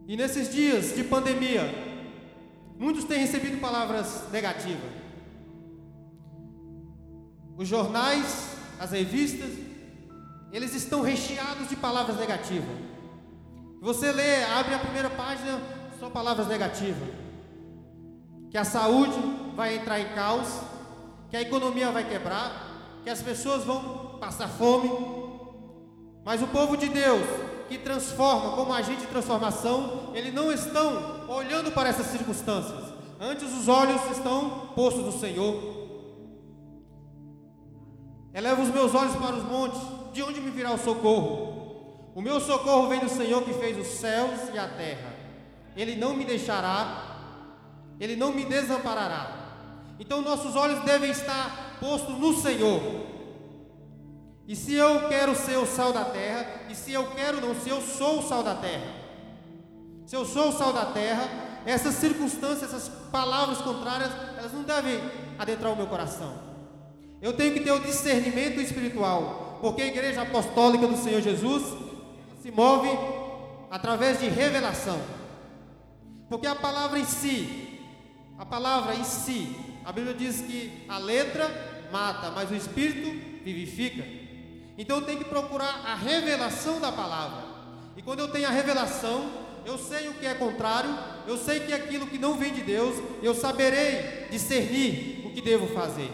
E 0.07 0.15
nesses 0.15 0.51
dias 0.51 0.95
de 0.95 1.03
pandemia, 1.03 1.63
muitos 2.77 3.03
têm 3.05 3.19
recebido 3.19 3.59
palavras 3.59 4.29
negativas. 4.31 4.91
Os 7.57 7.67
jornais, 7.67 8.57
as 8.79 8.91
revistas, 8.91 9.70
eles 10.51 10.75
estão 10.75 11.01
recheados 11.01 11.69
de 11.69 11.75
palavras 11.75 12.17
negativas. 12.17 12.69
Você 13.81 14.11
lê, 14.11 14.43
abre 14.43 14.75
a 14.75 14.79
primeira 14.79 15.09
página, 15.09 15.59
só 15.99 16.09
palavras 16.09 16.47
negativas. 16.47 17.09
Que 18.49 18.57
a 18.57 18.63
saúde 18.63 19.17
vai 19.55 19.77
entrar 19.77 19.99
em 19.99 20.09
caos, 20.13 20.47
que 21.29 21.37
a 21.37 21.41
economia 21.41 21.89
vai 21.89 22.07
quebrar, 22.07 22.99
que 23.03 23.09
as 23.09 23.21
pessoas 23.21 23.63
vão 23.63 24.19
passar 24.19 24.49
fome. 24.49 24.91
Mas 26.23 26.41
o 26.41 26.47
povo 26.47 26.75
de 26.75 26.89
Deus, 26.89 27.25
que 27.69 27.77
transforma 27.77 28.55
como 28.55 28.73
agente 28.73 29.01
de 29.01 29.07
transformação, 29.07 30.11
eles 30.13 30.33
não 30.33 30.51
estão 30.51 31.27
olhando 31.29 31.71
para 31.71 31.89
essas 31.89 32.07
circunstâncias. 32.07 32.91
Antes 33.19 33.51
os 33.53 33.67
olhos 33.67 34.01
estão 34.11 34.67
postos 34.75 35.05
no 35.05 35.11
Senhor. 35.11 35.55
Eleva 38.33 38.61
os 38.61 38.69
meus 38.69 38.93
olhos 38.93 39.15
para 39.15 39.35
os 39.35 39.43
montes, 39.43 39.81
de 40.11 40.21
onde 40.21 40.41
me 40.41 40.49
virá 40.49 40.71
o 40.71 40.77
socorro? 40.77 42.11
O 42.13 42.21
meu 42.21 42.39
socorro 42.39 42.89
vem 42.89 42.99
do 42.99 43.09
Senhor 43.09 43.43
que 43.43 43.53
fez 43.53 43.77
os 43.77 43.87
céus 43.87 44.53
e 44.53 44.57
a 44.59 44.67
terra. 44.67 45.15
Ele 45.75 45.95
não 45.95 46.13
me 46.15 46.25
deixará 46.25 47.07
Ele 47.99 48.15
não 48.15 48.33
me 48.33 48.45
desamparará. 48.45 49.41
Então 49.99 50.21
nossos 50.21 50.55
olhos 50.55 50.83
devem 50.83 51.11
estar 51.11 51.77
postos 51.79 52.17
no 52.17 52.33
Senhor. 52.33 52.81
E 54.47 54.55
se 54.55 54.73
eu 54.73 55.07
quero 55.07 55.35
ser 55.35 55.57
o 55.57 55.65
sal 55.65 55.93
da 55.93 56.03
terra, 56.05 56.63
e 56.69 56.75
se 56.75 56.91
eu 56.91 57.11
quero 57.11 57.39
não, 57.39 57.55
se 57.55 57.69
eu 57.69 57.79
sou 57.79 58.19
o 58.19 58.23
sal 58.23 58.43
da 58.43 58.55
terra, 58.55 58.87
se 60.05 60.15
eu 60.15 60.25
sou 60.25 60.49
o 60.49 60.51
sal 60.51 60.73
da 60.73 60.85
terra, 60.87 61.29
essas 61.65 61.95
circunstâncias, 61.95 62.63
essas 62.63 62.89
palavras 63.11 63.59
contrárias, 63.59 64.11
elas 64.37 64.51
não 64.51 64.63
devem 64.63 64.99
adentrar 65.37 65.71
o 65.71 65.75
meu 65.75 65.87
coração. 65.87 66.33
Eu 67.21 67.33
tenho 67.33 67.53
que 67.53 67.61
ter 67.61 67.71
o 67.71 67.79
discernimento 67.79 68.59
espiritual, 68.59 69.50
porque 69.61 69.83
a 69.83 69.87
igreja 69.87 70.23
apostólica 70.23 70.87
do 70.87 70.97
Senhor 70.97 71.21
Jesus 71.21 71.63
se 72.41 72.51
move 72.51 72.89
através 73.69 74.19
de 74.19 74.27
revelação. 74.27 74.99
Porque 76.27 76.47
a 76.47 76.55
palavra 76.55 76.97
em 76.97 77.05
si, 77.05 77.79
a 78.37 78.45
palavra 78.45 78.95
em 78.95 79.03
si, 79.03 79.55
a 79.85 79.91
Bíblia 79.91 80.13
diz 80.13 80.41
que 80.41 80.85
a 80.89 80.97
letra 80.97 81.49
mata, 81.91 82.31
mas 82.31 82.49
o 82.49 82.55
espírito 82.55 83.43
vivifica. 83.43 84.03
Então 84.77 84.97
eu 84.97 85.05
tenho 85.05 85.19
que 85.19 85.25
procurar 85.25 85.83
a 85.85 85.95
revelação 85.95 86.79
da 86.79 86.91
palavra. 86.91 87.43
E 87.95 88.01
quando 88.01 88.19
eu 88.19 88.29
tenho 88.29 88.47
a 88.47 88.51
revelação, 88.51 89.29
eu 89.65 89.77
sei 89.77 90.07
o 90.07 90.13
que 90.15 90.25
é 90.25 90.33
contrário, 90.33 90.97
eu 91.27 91.37
sei 91.37 91.59
que 91.59 91.73
aquilo 91.73 92.07
que 92.07 92.17
não 92.17 92.35
vem 92.35 92.51
de 92.51 92.61
Deus, 92.61 92.95
eu 93.21 93.35
saberei 93.35 94.27
discernir 94.31 95.23
o 95.25 95.31
que 95.31 95.41
devo 95.41 95.67
fazer. 95.67 96.09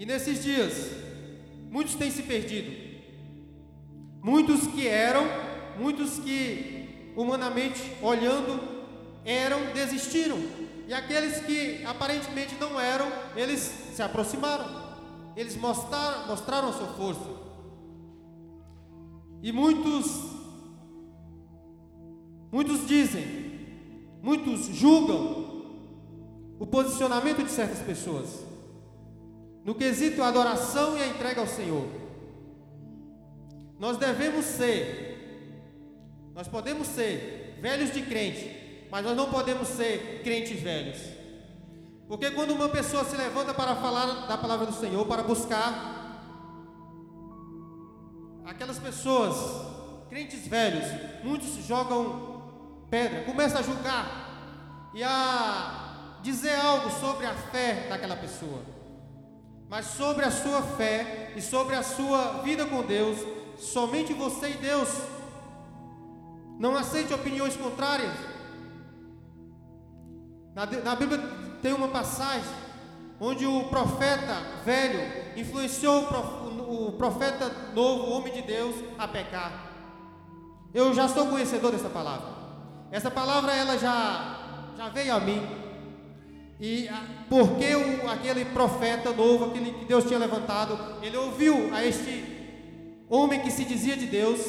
E 0.00 0.06
nesses 0.06 0.42
dias, 0.42 0.92
muitos 1.70 1.94
têm 1.94 2.10
se 2.10 2.22
perdido. 2.22 2.70
Muitos 4.22 4.66
que 4.68 4.88
eram, 4.88 5.26
muitos 5.78 6.18
que 6.18 7.12
humanamente 7.14 7.82
olhando 8.00 8.58
eram, 9.26 9.74
desistiram. 9.74 10.38
E 10.88 10.94
aqueles 10.94 11.40
que 11.44 11.84
aparentemente 11.84 12.54
não 12.58 12.80
eram, 12.80 13.12
eles 13.36 13.60
se 13.94 14.00
aproximaram. 14.00 14.64
Eles 15.36 15.54
mostraram, 15.54 16.28
mostraram 16.28 16.70
a 16.70 16.72
sua 16.72 16.88
força. 16.94 17.28
E 19.42 19.52
muitos 19.52 20.40
Muitos 22.50 22.84
dizem, 22.88 23.68
muitos 24.20 24.66
julgam 24.74 25.62
o 26.58 26.66
posicionamento 26.66 27.44
de 27.44 27.50
certas 27.50 27.78
pessoas 27.78 28.49
no 29.64 29.74
quesito 29.74 30.22
a 30.22 30.28
adoração 30.28 30.96
e 30.96 31.02
a 31.02 31.06
entrega 31.06 31.40
ao 31.40 31.46
Senhor. 31.46 31.86
Nós 33.78 33.96
devemos 33.96 34.44
ser, 34.44 35.88
nós 36.34 36.48
podemos 36.48 36.86
ser 36.86 37.58
velhos 37.60 37.92
de 37.92 38.02
crente, 38.02 38.86
mas 38.90 39.04
nós 39.04 39.16
não 39.16 39.30
podemos 39.30 39.68
ser 39.68 40.22
crentes 40.22 40.60
velhos. 40.60 40.98
Porque 42.08 42.30
quando 42.32 42.50
uma 42.50 42.68
pessoa 42.68 43.04
se 43.04 43.16
levanta 43.16 43.54
para 43.54 43.76
falar 43.76 44.26
da 44.26 44.36
palavra 44.36 44.66
do 44.66 44.72
Senhor, 44.72 45.06
para 45.06 45.22
buscar, 45.22 46.00
aquelas 48.44 48.78
pessoas, 48.78 49.36
crentes 50.08 50.46
velhos, 50.46 50.84
muitos 51.22 51.64
jogam 51.64 52.42
pedra, 52.90 53.22
começa 53.22 53.60
a 53.60 53.62
julgar 53.62 54.90
e 54.92 55.02
a 55.04 56.18
dizer 56.22 56.54
algo 56.56 56.90
sobre 56.90 57.26
a 57.26 57.34
fé 57.34 57.86
daquela 57.88 58.16
pessoa. 58.16 58.79
Mas 59.70 59.86
sobre 59.86 60.24
a 60.24 60.32
sua 60.32 60.62
fé 60.62 61.32
e 61.36 61.40
sobre 61.40 61.76
a 61.76 61.82
sua 61.84 62.42
vida 62.42 62.66
com 62.66 62.82
Deus, 62.82 63.16
somente 63.56 64.12
você 64.12 64.50
e 64.50 64.56
Deus. 64.56 64.88
Não 66.58 66.76
aceite 66.76 67.14
opiniões 67.14 67.56
contrárias. 67.56 68.12
Na, 70.56 70.66
na 70.66 70.96
Bíblia 70.96 71.20
tem 71.62 71.72
uma 71.72 71.86
passagem 71.86 72.50
onde 73.20 73.46
o 73.46 73.68
profeta 73.68 74.42
velho 74.64 75.38
influenciou 75.38 76.02
o 76.68 76.92
profeta 76.92 77.48
novo, 77.72 78.06
o 78.06 78.12
homem 78.14 78.32
de 78.32 78.42
Deus, 78.42 78.74
a 78.98 79.06
pecar. 79.06 79.70
Eu 80.74 80.92
já 80.92 81.06
sou 81.06 81.28
conhecedor 81.28 81.70
dessa 81.70 81.88
palavra. 81.88 82.26
Essa 82.90 83.10
palavra 83.10 83.54
ela 83.54 83.78
já, 83.78 84.72
já 84.76 84.88
veio 84.88 85.14
a 85.14 85.20
mim. 85.20 85.69
E 86.60 86.88
porque 87.28 87.74
o, 87.74 88.10
aquele 88.10 88.44
profeta 88.44 89.12
novo, 89.12 89.46
aquele 89.46 89.72
que 89.72 89.84
Deus 89.86 90.04
tinha 90.04 90.18
levantado, 90.18 90.78
ele 91.02 91.16
ouviu 91.16 91.74
a 91.74 91.84
este 91.84 92.24
homem 93.08 93.40
que 93.40 93.50
se 93.50 93.64
dizia 93.64 93.96
de 93.96 94.06
Deus, 94.06 94.40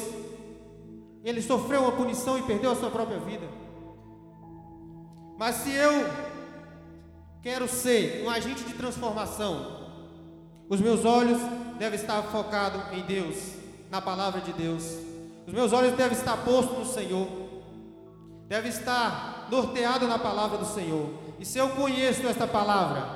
ele 1.24 1.40
sofreu 1.40 1.82
uma 1.82 1.92
punição 1.92 2.38
e 2.38 2.42
perdeu 2.42 2.70
a 2.70 2.76
sua 2.76 2.90
própria 2.90 3.18
vida. 3.18 3.48
Mas 5.38 5.56
se 5.56 5.70
eu 5.72 6.06
quero 7.42 7.66
ser 7.66 8.22
um 8.24 8.30
agente 8.30 8.62
de 8.64 8.74
transformação, 8.74 9.80
os 10.68 10.80
meus 10.80 11.04
olhos 11.04 11.40
devem 11.78 11.98
estar 11.98 12.22
focados 12.24 12.92
em 12.92 13.02
Deus, 13.02 13.54
na 13.90 14.00
palavra 14.02 14.40
de 14.40 14.52
Deus. 14.52 14.84
Os 15.46 15.52
meus 15.52 15.72
olhos 15.72 15.96
devem 15.96 16.16
estar 16.16 16.36
postos 16.44 16.78
no 16.78 16.84
Senhor 16.84 17.42
deve 18.52 18.68
estar 18.68 19.41
norteado 19.52 20.08
na 20.08 20.18
palavra 20.18 20.56
do 20.56 20.64
Senhor. 20.64 21.10
E 21.38 21.44
se 21.44 21.58
eu 21.58 21.68
conheço 21.68 22.26
esta 22.26 22.46
palavra, 22.46 23.06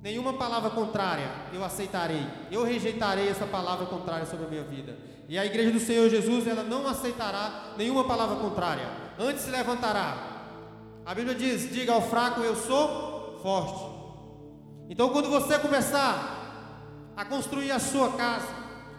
nenhuma 0.00 0.34
palavra 0.34 0.70
contrária 0.70 1.28
eu 1.52 1.64
aceitarei. 1.64 2.24
Eu 2.48 2.62
rejeitarei 2.62 3.28
essa 3.28 3.44
palavra 3.44 3.86
contrária 3.86 4.24
sobre 4.24 4.46
a 4.46 4.48
minha 4.48 4.62
vida. 4.62 4.96
E 5.28 5.36
a 5.36 5.44
igreja 5.44 5.72
do 5.72 5.80
Senhor 5.80 6.08
Jesus, 6.08 6.46
ela 6.46 6.62
não 6.62 6.86
aceitará 6.86 7.72
nenhuma 7.76 8.04
palavra 8.04 8.36
contrária. 8.36 8.86
Antes 9.18 9.42
se 9.42 9.50
levantará. 9.50 10.16
A 11.04 11.12
Bíblia 11.12 11.34
diz: 11.34 11.72
diga 11.72 11.92
ao 11.92 12.02
fraco, 12.02 12.42
eu 12.42 12.54
sou 12.54 13.40
forte. 13.42 13.92
Então, 14.88 15.08
quando 15.08 15.28
você 15.28 15.58
começar 15.58 17.12
a 17.16 17.24
construir 17.24 17.72
a 17.72 17.80
sua 17.80 18.12
casa, 18.12 18.46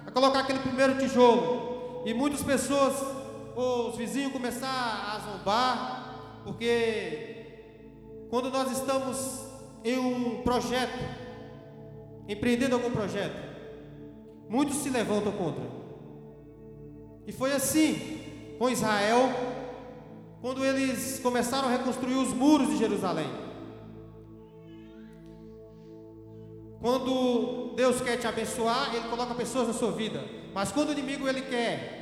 a 0.05 0.11
colocar 0.11 0.39
aquele 0.39 0.59
primeiro 0.59 0.97
tijolo, 0.97 2.03
e 2.05 2.13
muitas 2.13 2.43
pessoas 2.43 3.14
os 3.55 3.95
vizinhos 3.95 4.33
começar 4.33 4.67
a 4.67 5.19
zombar, 5.19 6.41
porque 6.43 7.35
quando 8.29 8.49
nós 8.49 8.71
estamos 8.71 9.45
em 9.83 9.97
um 9.97 10.41
projeto, 10.41 10.99
empreendendo 12.27 12.75
algum 12.75 12.91
projeto, 12.91 13.35
muitos 14.49 14.77
se 14.77 14.89
levantam 14.89 15.31
contra. 15.31 15.63
E 17.25 17.31
foi 17.31 17.53
assim 17.53 18.55
com 18.59 18.69
Israel, 18.69 19.29
quando 20.41 20.63
eles 20.63 21.19
começaram 21.19 21.67
a 21.67 21.71
reconstruir 21.71 22.15
os 22.15 22.33
muros 22.33 22.69
de 22.69 22.77
Jerusalém. 22.77 23.29
Quando 26.79 27.73
Deus 27.75 27.99
quer 28.01 28.17
te 28.17 28.27
abençoar, 28.27 28.93
Ele 28.93 29.07
coloca 29.07 29.33
pessoas 29.33 29.67
na 29.67 29.73
sua 29.73 29.91
vida. 29.91 30.23
Mas 30.53 30.71
quando 30.71 30.89
o 30.89 30.91
inimigo 30.91 31.27
ele 31.27 31.41
quer 31.41 31.94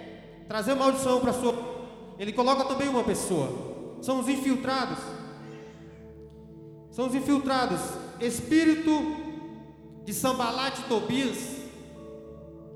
trazer 0.48 0.76
maldição 0.76 1.20
para 1.20 1.34
sua. 1.34 1.54
Ele 2.18 2.32
coloca 2.32 2.66
também 2.66 2.88
uma 2.88 3.04
pessoa. 3.04 3.50
São 4.02 4.20
os 4.20 4.28
infiltrados. 4.28 5.00
São 6.92 7.08
os 7.08 7.16
infiltrados. 7.16 7.80
Espírito 8.20 8.92
de 10.04 10.14
Sambalat 10.14 10.80
e 10.80 10.84
Tobias. 10.84 11.64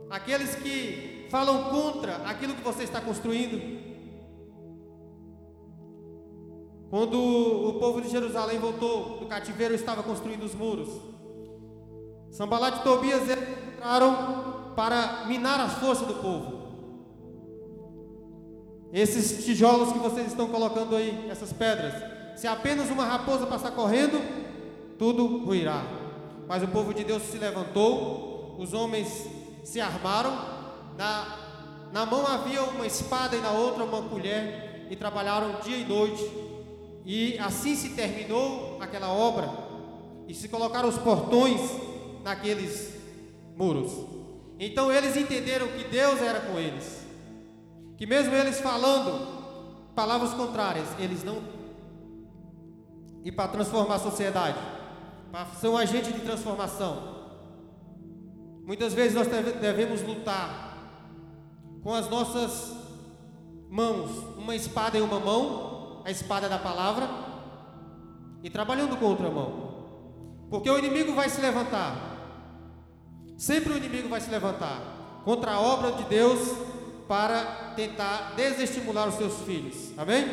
Aqueles 0.10 0.56
que 0.56 1.28
falam 1.30 1.66
contra 1.66 2.18
aquilo 2.18 2.56
que 2.56 2.64
você 2.64 2.84
está 2.84 3.02
construindo. 3.02 3.78
Quando 6.90 7.20
o 7.20 7.80
povo 7.80 8.02
de 8.02 8.10
Jerusalém 8.10 8.60
voltou 8.60 9.20
do 9.20 9.26
cativeiro, 9.26 9.76
estava 9.76 10.02
construindo 10.02 10.44
os 10.44 10.56
muros. 10.56 10.88
Sambalat 12.32 12.80
e 12.80 12.84
Tobias 12.84 13.24
entraram 13.24 14.74
para 14.76 15.26
minar 15.26 15.60
as 15.60 15.74
forças 15.74 16.08
do 16.08 16.16
povo. 16.16 16.57
Esses 18.94 19.44
tijolos 19.44 19.92
que 19.92 20.00
vocês 20.00 20.28
estão 20.28 20.48
colocando 20.48 20.96
aí, 20.96 21.28
essas 21.30 21.52
pedras, 21.52 21.94
se 22.38 22.48
apenas 22.48 22.90
uma 22.90 23.04
raposa 23.04 23.46
passar 23.46 23.72
correndo, 23.72 24.22
tudo 24.98 25.44
ruirá. 25.44 25.84
Mas 26.48 26.64
o 26.64 26.68
povo 26.68 26.94
de 26.94 27.04
Deus 27.04 27.24
se 27.24 27.38
levantou, 27.38 28.56
os 28.58 28.74
homens 28.74 29.28
se 29.64 29.82
armaram, 29.82 30.32
na, 30.98 31.90
na 31.92 32.06
mão 32.06 32.26
havia 32.26 32.64
uma 32.64 32.88
espada 32.88 33.36
e 33.36 33.42
na 33.42 33.52
outra 33.52 33.84
uma 33.84 34.02
colher, 34.04 34.88
e 34.90 34.96
trabalharam 34.96 35.60
dia 35.62 35.78
e 35.78 35.86
noite. 35.86 36.24
E 37.06 37.38
assim 37.40 37.76
se 37.76 37.90
terminou 37.90 38.78
aquela 38.80 39.10
obra, 39.10 39.50
e 40.28 40.34
se 40.34 40.48
colocaram 40.48 40.88
os 40.88 40.98
portões 40.98 41.60
naqueles 42.24 42.94
muros. 43.58 43.92
Então 44.58 44.90
eles 44.92 45.18
entenderam 45.18 45.68
que 45.68 45.84
Deus 45.84 46.22
era 46.22 46.40
com 46.40 46.58
eles 46.58 47.07
que 47.98 48.06
mesmo 48.06 48.34
eles 48.36 48.62
falando 48.62 49.38
palavras 49.96 50.32
contrárias, 50.34 50.88
eles 51.00 51.24
não. 51.24 51.42
E 53.26 53.32
para 53.32 53.50
transformar 53.50 53.96
a 53.96 54.00
sociedade, 54.00 54.60
para 55.32 55.48
ser 55.48 55.68
um 55.68 55.76
agente 55.76 56.14
de 56.14 56.20
transformação. 56.20 57.18
Muitas 58.64 58.94
vezes 58.94 59.16
nós 59.16 59.28
devemos 59.28 60.04
lutar 60.04 60.78
com 61.82 61.94
as 61.94 62.08
nossas 62.10 62.76
mãos, 63.70 64.12
uma 64.38 64.56
espada 64.56 64.98
em 64.98 65.02
uma 65.02 65.20
mão, 65.20 66.02
a 66.06 66.12
espada 66.12 66.48
da 66.48 66.60
palavra 66.60 67.10
e 68.44 68.50
trabalhando 68.50 68.96
com 68.98 69.06
outra 69.06 69.30
mão. 69.30 69.76
Porque 70.50 70.70
o 70.70 70.78
inimigo 70.78 71.14
vai 71.14 71.30
se 71.30 71.42
levantar. 71.42 72.16
Sempre 73.38 73.74
o 73.74 73.78
inimigo 73.78 74.08
vai 74.08 74.22
se 74.22 74.30
levantar 74.30 75.22
contra 75.26 75.52
a 75.54 75.60
obra 75.60 75.92
de 75.94 76.04
Deus 76.04 76.40
para 77.08 77.74
tentar 77.76 78.34
desestimular 78.36 79.08
os 79.08 79.16
seus 79.16 79.40
filhos. 79.42 79.98
Amém? 79.98 80.26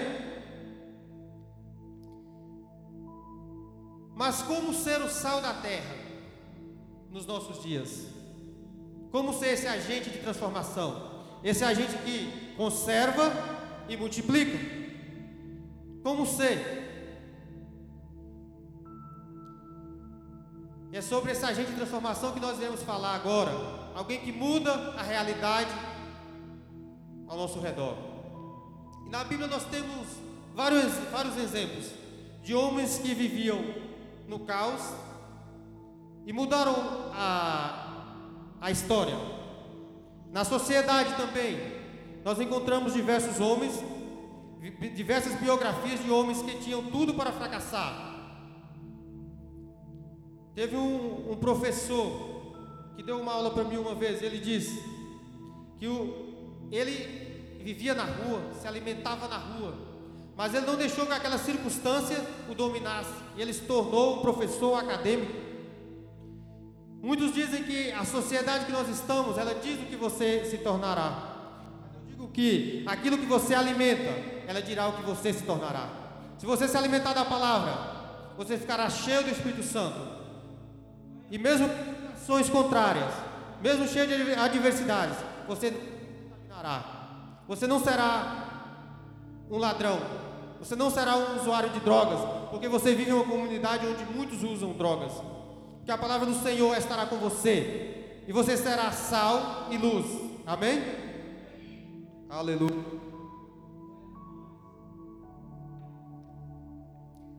Mas 4.14 4.42
como 4.42 4.72
ser 4.72 5.00
o 5.00 5.08
sal 5.08 5.40
da 5.40 5.54
terra 5.54 5.94
nos 7.10 7.26
nossos 7.26 7.62
dias? 7.62 8.06
Como 9.10 9.32
ser 9.32 9.48
esse 9.48 9.66
agente 9.66 10.10
de 10.10 10.18
transformação? 10.18 11.12
Esse 11.42 11.64
agente 11.64 11.96
que 11.98 12.54
conserva 12.56 13.32
e 13.88 13.96
multiplica? 13.96 14.58
Como 16.02 16.26
ser? 16.26 16.82
É 20.92 21.00
sobre 21.00 21.32
esse 21.32 21.44
agente 21.44 21.70
de 21.70 21.76
transformação 21.76 22.32
que 22.32 22.40
nós 22.40 22.56
iremos 22.58 22.82
falar 22.82 23.14
agora. 23.16 23.50
Alguém 23.94 24.20
que 24.20 24.30
muda 24.30 24.72
a 24.96 25.02
realidade 25.02 25.70
ao 27.28 27.36
nosso 27.36 27.60
redor. 27.60 27.96
E 29.06 29.10
na 29.10 29.24
Bíblia 29.24 29.48
nós 29.48 29.64
temos 29.64 30.06
vários, 30.54 30.92
vários 31.10 31.36
exemplos 31.36 31.90
de 32.42 32.54
homens 32.54 32.98
que 32.98 33.14
viviam 33.14 33.58
no 34.28 34.40
caos 34.40 34.80
e 36.26 36.32
mudaram 36.32 36.74
a, 37.12 38.14
a 38.60 38.70
história. 38.70 39.16
Na 40.30 40.44
sociedade 40.44 41.14
também, 41.16 41.58
nós 42.24 42.40
encontramos 42.40 42.92
diversos 42.92 43.40
homens, 43.40 43.82
diversas 44.94 45.38
biografias 45.40 46.02
de 46.02 46.10
homens 46.10 46.42
que 46.42 46.58
tinham 46.58 46.82
tudo 46.84 47.14
para 47.14 47.30
fracassar. 47.30 48.14
Teve 50.54 50.76
um, 50.76 51.32
um 51.32 51.36
professor 51.36 52.34
que 52.96 53.02
deu 53.02 53.20
uma 53.20 53.32
aula 53.32 53.50
para 53.50 53.64
mim 53.64 53.76
uma 53.76 53.94
vez, 53.94 54.22
ele 54.22 54.38
disse 54.38 54.82
que 55.78 55.86
o, 55.86 56.23
ele 56.70 57.58
vivia 57.62 57.94
na 57.94 58.04
rua, 58.04 58.42
se 58.60 58.66
alimentava 58.68 59.26
na 59.28 59.38
rua, 59.38 59.74
mas 60.36 60.52
ele 60.54 60.66
não 60.66 60.76
deixou 60.76 61.06
que 61.06 61.12
aquela 61.12 61.38
circunstância 61.38 62.22
o 62.48 62.54
dominasse, 62.54 63.12
ele 63.36 63.52
se 63.52 63.62
tornou 63.62 64.18
um 64.18 64.22
professor 64.22 64.74
acadêmico. 64.74 65.32
Muitos 67.00 67.32
dizem 67.32 67.62
que 67.62 67.92
a 67.92 68.04
sociedade 68.04 68.66
que 68.66 68.72
nós 68.72 68.88
estamos, 68.88 69.38
ela 69.38 69.54
diz 69.54 69.80
o 69.80 69.86
que 69.86 69.96
você 69.96 70.44
se 70.50 70.58
tornará. 70.58 71.34
Eu 71.94 72.06
digo 72.08 72.28
que 72.28 72.82
aquilo 72.86 73.18
que 73.18 73.26
você 73.26 73.54
alimenta, 73.54 74.10
ela 74.46 74.60
dirá 74.60 74.88
o 74.88 74.94
que 74.94 75.02
você 75.02 75.32
se 75.32 75.44
tornará. 75.44 75.88
Se 76.38 76.46
você 76.46 76.66
se 76.66 76.76
alimentar 76.76 77.12
da 77.12 77.24
palavra, 77.24 77.94
você 78.36 78.58
ficará 78.58 78.90
cheio 78.90 79.22
do 79.22 79.30
Espírito 79.30 79.62
Santo. 79.62 80.00
E 81.30 81.38
mesmo 81.38 81.68
ações 82.14 82.48
contrárias, 82.48 83.12
mesmo 83.62 83.86
cheio 83.86 84.06
de 84.06 84.32
adversidades, 84.32 85.16
você 85.46 85.70
você 87.46 87.66
não 87.66 87.78
será 87.78 88.54
um 89.50 89.58
ladrão. 89.58 89.98
Você 90.58 90.74
não 90.74 90.90
será 90.90 91.16
um 91.16 91.40
usuário 91.40 91.70
de 91.70 91.80
drogas, 91.80 92.18
porque 92.50 92.68
você 92.68 92.94
vive 92.94 93.10
em 93.10 93.14
uma 93.14 93.24
comunidade 93.24 93.86
onde 93.86 94.04
muitos 94.06 94.42
usam 94.42 94.72
drogas. 94.72 95.12
Que 95.84 95.90
a 95.90 95.98
palavra 95.98 96.26
do 96.26 96.34
Senhor 96.34 96.74
estará 96.76 97.04
com 97.06 97.16
você 97.16 98.22
e 98.26 98.32
você 98.32 98.56
será 98.56 98.90
sal 98.90 99.66
e 99.70 99.76
luz. 99.76 100.06
Amém? 100.46 100.82
Aleluia. 102.30 102.84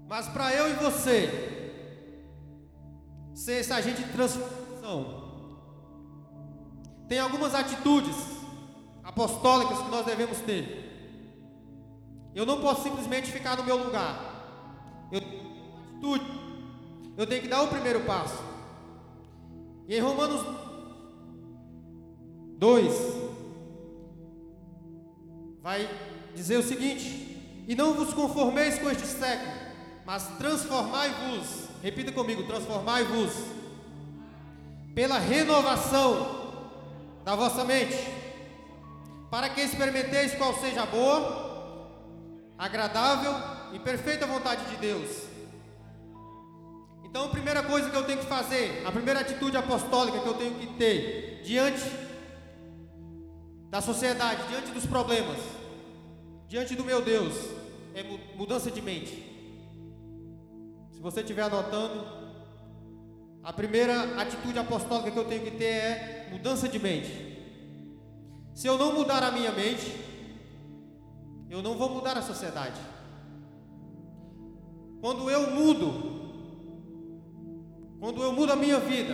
Mas 0.08 0.28
para 0.30 0.54
eu 0.54 0.70
e 0.70 0.74
você 0.74 1.30
ser 3.34 3.54
esse 3.54 3.74
agente 3.74 4.04
de 4.04 4.12
transformação, 4.14 5.26
tem 7.08 7.20
algumas 7.20 7.56
atitudes 7.56 8.35
apostólicas 9.06 9.78
que 9.78 9.90
nós 9.90 10.06
devemos 10.06 10.40
ter. 10.40 10.84
Eu 12.34 12.46
não 12.46 12.60
posso 12.60 12.84
simplesmente 12.84 13.32
ficar 13.32 13.56
no 13.56 13.64
meu 13.64 13.78
lugar. 13.78 15.08
Eu 15.12 15.22
tenho 15.22 15.42
uma 15.42 15.80
atitude. 15.80 16.26
Eu 17.16 17.28
tenho 17.28 17.42
que 17.44 17.48
dar 17.48 17.62
o 17.62 17.68
primeiro 17.68 18.02
passo. 18.02 18.44
E 19.88 19.96
em 19.96 20.00
Romanos 20.02 20.44
2 22.58 22.94
vai 25.62 25.88
dizer 26.34 26.58
o 26.58 26.64
seguinte: 26.64 27.64
E 27.68 27.76
não 27.76 27.94
vos 27.94 28.14
conformeis 28.14 28.80
com 28.80 28.90
este 28.90 29.06
século, 29.06 29.54
mas 30.06 30.28
transformai-vos. 30.38 31.70
Repita 31.82 32.12
comigo: 32.12 32.44
transformai-vos 32.48 33.34
pela 34.96 35.20
renovação 35.20 36.44
da 37.24 37.36
vossa 37.36 37.64
mente 37.64 38.25
para 39.36 39.50
que 39.50 39.60
experimenteis 39.60 40.34
qual 40.36 40.54
seja 40.54 40.84
a 40.84 40.86
boa, 40.86 41.92
agradável 42.58 43.34
e 43.74 43.80
perfeita 43.80 44.26
vontade 44.26 44.64
de 44.70 44.78
Deus. 44.78 45.24
Então, 47.04 47.26
a 47.26 47.28
primeira 47.28 47.62
coisa 47.62 47.90
que 47.90 47.98
eu 47.98 48.06
tenho 48.06 48.20
que 48.20 48.28
fazer, 48.28 48.82
a 48.88 48.94
primeira 48.94 49.20
atitude 49.20 49.58
apostólica 49.58 50.22
que 50.22 50.26
eu 50.26 50.36
tenho 50.36 50.56
que 50.56 50.68
ter 50.76 51.42
diante 51.44 51.84
da 53.70 53.82
sociedade, 53.82 54.48
diante 54.48 54.72
dos 54.72 54.86
problemas, 54.86 55.40
diante 56.48 56.74
do 56.74 56.86
meu 56.86 57.02
Deus, 57.02 57.36
é 57.94 58.04
mudança 58.38 58.72
de 58.72 58.82
mente. 58.82 59.22
Se 60.94 61.02
você 61.02 61.20
estiver 61.20 61.42
anotando, 61.42 62.06
a 63.44 63.52
primeira 63.52 64.18
atitude 64.18 64.58
apostólica 64.58 65.12
que 65.12 65.20
eu 65.20 65.26
tenho 65.26 65.44
que 65.44 65.52
ter 65.52 65.66
é 65.66 66.30
mudança 66.32 66.70
de 66.70 66.80
mente. 66.80 67.35
Se 68.56 68.68
eu 68.68 68.78
não 68.78 68.94
mudar 68.94 69.22
a 69.22 69.32
minha 69.32 69.52
mente, 69.52 69.94
eu 71.50 71.62
não 71.62 71.76
vou 71.76 71.90
mudar 71.90 72.18
a 72.18 72.22
sociedade. 72.22 72.80
Quando 75.02 75.30
eu 75.30 75.52
mudo, 75.52 75.92
quando 78.00 78.24
eu 78.24 78.32
mudo 78.32 78.54
a 78.54 78.56
minha 78.56 78.80
vida, 78.80 79.14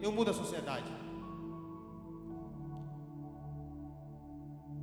eu 0.00 0.10
mudo 0.10 0.30
a 0.30 0.34
sociedade. 0.34 0.90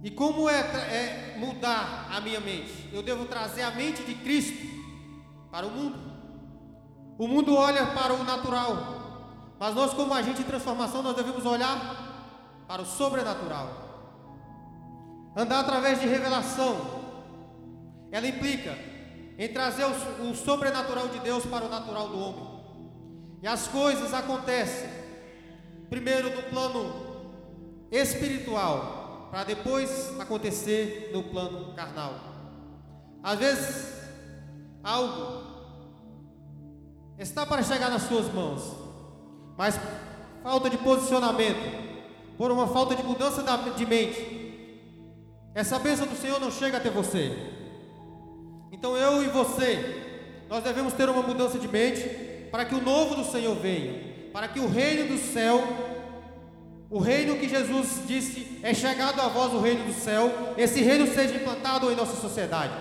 E 0.03 0.11
como 0.11 0.47
é, 0.47 0.59
é, 0.59 1.37
mudar 1.39 2.07
a 2.11 2.21
minha 2.21 2.39
mente? 2.39 2.87
Eu 2.93 3.01
devo 3.01 3.25
trazer 3.25 3.63
a 3.63 3.71
mente 3.71 4.03
de 4.03 4.13
Cristo 4.13 4.63
para 5.49 5.65
o 5.65 5.71
mundo. 5.71 5.97
O 7.17 7.27
mundo 7.27 7.55
olha 7.55 7.87
para 7.87 8.13
o 8.13 8.23
natural, 8.23 9.55
mas 9.59 9.73
nós, 9.73 9.91
como 9.91 10.13
agente 10.13 10.43
de 10.43 10.47
transformação, 10.47 11.01
nós 11.01 11.15
devemos 11.15 11.43
olhar 11.47 12.05
para 12.67 12.83
o 12.83 12.85
sobrenatural 12.85 13.86
andar 15.37 15.59
através 15.59 16.01
de 16.01 16.07
revelação. 16.07 16.97
Ela 18.11 18.27
implica 18.27 18.75
em 19.37 19.47
trazer 19.47 19.85
o, 19.85 20.31
o 20.31 20.35
sobrenatural 20.35 21.07
de 21.09 21.19
Deus 21.19 21.45
para 21.45 21.65
o 21.65 21.69
natural 21.69 22.09
do 22.09 22.19
homem. 22.19 22.57
E 23.43 23.47
as 23.47 23.67
coisas 23.67 24.11
acontecem 24.15 24.89
primeiro 25.91 26.35
no 26.35 26.43
plano 26.43 27.05
espiritual, 27.91 29.27
para 29.29 29.43
depois 29.43 30.19
acontecer 30.19 31.11
no 31.13 31.23
plano 31.23 31.73
carnal. 31.75 32.15
Às 33.21 33.37
vezes, 33.37 33.93
algo 34.83 35.43
está 37.19 37.45
para 37.45 37.61
chegar 37.61 37.89
nas 37.89 38.03
suas 38.03 38.33
mãos, 38.33 38.75
mas 39.55 39.79
falta 40.41 40.69
de 40.69 40.77
posicionamento, 40.77 41.87
por 42.37 42.51
uma 42.51 42.67
falta 42.67 42.95
de 42.95 43.03
mudança 43.03 43.43
de 43.75 43.85
mente, 43.85 44.46
essa 45.57 45.79
bênção 45.79 46.05
do 46.05 46.15
Senhor 46.15 46.39
não 46.39 46.51
chega 46.51 46.77
até 46.77 46.87
você. 46.87 47.35
Então 48.71 48.95
eu 48.95 49.23
e 49.23 49.27
você, 49.27 50.03
nós 50.47 50.63
devemos 50.63 50.93
ter 50.93 51.09
uma 51.09 51.23
mudança 51.23 51.57
de 51.57 51.67
mente 51.67 52.03
para 52.51 52.63
que 52.63 52.75
o 52.75 52.81
novo 52.81 53.15
do 53.15 53.25
Senhor 53.25 53.55
venha, 53.55 54.29
para 54.31 54.47
que 54.47 54.59
o 54.59 54.67
reino 54.67 55.07
do 55.07 55.17
céu, 55.17 55.63
o 56.91 56.99
reino 56.99 57.39
que 57.39 57.49
Jesus 57.49 58.03
disse 58.05 58.59
é 58.61 58.71
chegado 58.71 59.19
a 59.19 59.29
vós 59.29 59.51
o 59.51 59.59
reino 59.59 59.83
do 59.83 59.93
céu, 59.93 60.31
esse 60.59 60.79
reino 60.83 61.07
seja 61.07 61.33
implantado 61.33 61.91
em 61.91 61.95
nossa 61.95 62.21
sociedade. 62.21 62.73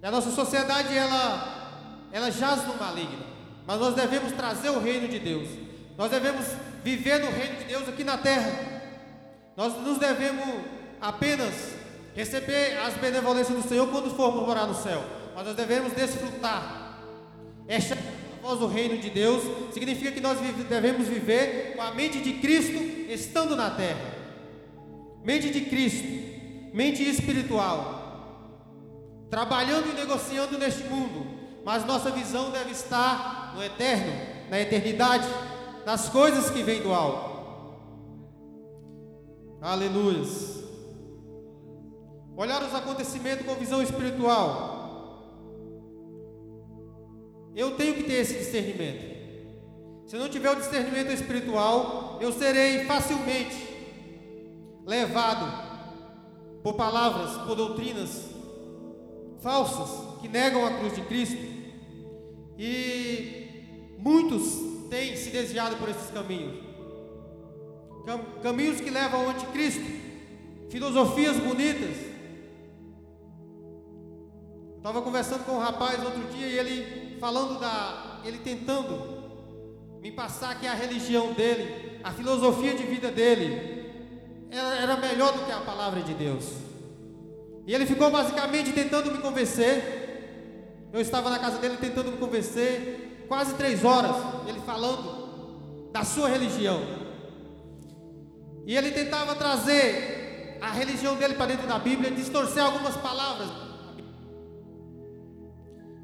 E 0.00 0.06
a 0.06 0.12
nossa 0.12 0.30
sociedade 0.30 0.96
ela 0.96 2.06
ela 2.12 2.30
jaz 2.30 2.64
no 2.68 2.76
maligno, 2.76 3.26
mas 3.66 3.80
nós 3.80 3.96
devemos 3.96 4.30
trazer 4.30 4.70
o 4.70 4.78
reino 4.78 5.08
de 5.08 5.18
Deus. 5.18 5.48
Nós 5.98 6.08
devemos 6.08 6.46
viver 6.84 7.18
no 7.18 7.32
reino 7.32 7.56
de 7.56 7.64
Deus 7.64 7.88
aqui 7.88 8.04
na 8.04 8.16
terra. 8.16 8.52
Nós 9.56 9.74
nos 9.82 9.98
devemos 9.98 10.75
apenas 11.00 11.74
receber 12.14 12.78
as 12.78 12.94
benevolências 12.94 13.62
do 13.62 13.68
Senhor 13.68 13.88
quando 13.88 14.14
formos 14.14 14.46
morar 14.46 14.66
no 14.66 14.74
céu, 14.74 15.02
mas 15.34 15.46
nós 15.46 15.54
devemos 15.54 15.92
desfrutar. 15.92 17.02
Esta 17.68 17.96
voz 18.40 18.60
do 18.60 18.66
reino 18.66 18.96
de 18.98 19.10
Deus 19.10 19.42
significa 19.72 20.12
que 20.12 20.20
nós 20.20 20.38
devemos 20.68 21.08
viver 21.08 21.74
com 21.74 21.82
a 21.82 21.92
mente 21.92 22.20
de 22.20 22.34
Cristo 22.34 22.78
estando 23.10 23.56
na 23.56 23.70
terra. 23.70 24.14
Mente 25.24 25.50
de 25.50 25.62
Cristo, 25.62 26.06
mente 26.72 27.02
espiritual. 27.02 28.04
trabalhando 29.28 29.90
e 29.90 29.94
negociando 29.94 30.56
neste 30.56 30.84
mundo, 30.84 31.26
mas 31.64 31.84
nossa 31.84 32.10
visão 32.10 32.50
deve 32.50 32.70
estar 32.70 33.54
no 33.56 33.62
eterno, 33.62 34.12
na 34.48 34.60
eternidade, 34.60 35.26
nas 35.84 36.08
coisas 36.08 36.48
que 36.48 36.62
vêm 36.62 36.80
do 36.80 36.94
alto. 36.94 37.36
Aleluia. 39.60 40.22
Olhar 42.36 42.62
os 42.62 42.74
acontecimentos 42.74 43.46
com 43.46 43.54
visão 43.54 43.82
espiritual. 43.82 44.76
Eu 47.54 47.74
tenho 47.76 47.94
que 47.94 48.02
ter 48.02 48.14
esse 48.14 48.34
discernimento. 48.34 49.16
Se 50.06 50.14
eu 50.14 50.20
não 50.20 50.28
tiver 50.28 50.50
o 50.50 50.56
discernimento 50.56 51.10
espiritual, 51.10 52.18
eu 52.20 52.30
serei 52.30 52.84
facilmente 52.84 53.56
levado 54.84 55.66
por 56.62 56.74
palavras, 56.74 57.38
por 57.46 57.56
doutrinas 57.56 58.26
falsas 59.40 60.20
que 60.20 60.28
negam 60.28 60.66
a 60.66 60.78
cruz 60.78 60.94
de 60.94 61.00
Cristo. 61.02 61.42
E 62.58 63.96
muitos 63.98 64.42
têm 64.90 65.16
se 65.16 65.30
desviado 65.30 65.76
por 65.76 65.88
esses 65.88 66.10
caminhos. 66.10 66.54
Cam 68.04 68.20
caminhos 68.42 68.80
que 68.80 68.90
levam 68.90 69.22
ao 69.22 69.30
anticristo, 69.30 69.84
filosofias 70.68 71.38
bonitas. 71.38 72.15
Estava 74.86 75.02
conversando 75.02 75.44
com 75.44 75.56
um 75.56 75.58
rapaz 75.58 76.00
outro 76.00 76.22
dia 76.32 76.46
e 76.46 76.58
ele 76.60 77.16
falando 77.18 77.58
da. 77.58 78.20
ele 78.24 78.38
tentando 78.38 79.18
me 80.00 80.12
passar 80.12 80.60
que 80.60 80.64
a 80.64 80.74
religião 80.74 81.32
dele, 81.32 81.98
a 82.04 82.12
filosofia 82.12 82.72
de 82.72 82.84
vida 82.84 83.10
dele, 83.10 83.84
era 84.48 84.96
melhor 84.96 85.32
do 85.32 85.44
que 85.44 85.50
a 85.50 85.58
palavra 85.58 86.02
de 86.02 86.14
Deus. 86.14 86.44
E 87.66 87.74
ele 87.74 87.84
ficou 87.84 88.12
basicamente 88.12 88.70
tentando 88.70 89.10
me 89.10 89.18
convencer. 89.18 90.88
Eu 90.92 91.00
estava 91.00 91.30
na 91.30 91.40
casa 91.40 91.58
dele 91.58 91.78
tentando 91.78 92.12
me 92.12 92.18
convencer, 92.18 93.24
quase 93.26 93.56
três 93.56 93.84
horas, 93.84 94.14
ele 94.46 94.60
falando 94.60 95.90
da 95.90 96.04
sua 96.04 96.28
religião. 96.28 96.80
E 98.64 98.76
ele 98.76 98.92
tentava 98.92 99.34
trazer 99.34 100.58
a 100.60 100.70
religião 100.70 101.16
dele 101.16 101.34
para 101.34 101.46
dentro 101.46 101.66
da 101.66 101.80
Bíblia, 101.80 102.08
distorcer 102.12 102.62
algumas 102.62 102.96
palavras. 102.96 103.65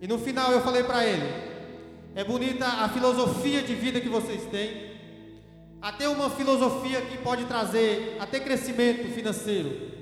E 0.03 0.09
no 0.09 0.19
final 0.19 0.51
eu 0.51 0.61
falei 0.61 0.83
para 0.83 1.07
ele: 1.07 1.33
é 2.17 2.25
bonita 2.25 2.67
a 2.67 2.89
filosofia 2.89 3.63
de 3.63 3.73
vida 3.77 4.01
que 4.01 4.09
vocês 4.09 4.45
têm, 4.47 4.91
até 5.81 6.09
uma 6.09 6.29
filosofia 6.29 7.01
que 7.03 7.19
pode 7.19 7.45
trazer 7.45 8.17
até 8.19 8.41
crescimento 8.41 9.15
financeiro. 9.15 9.93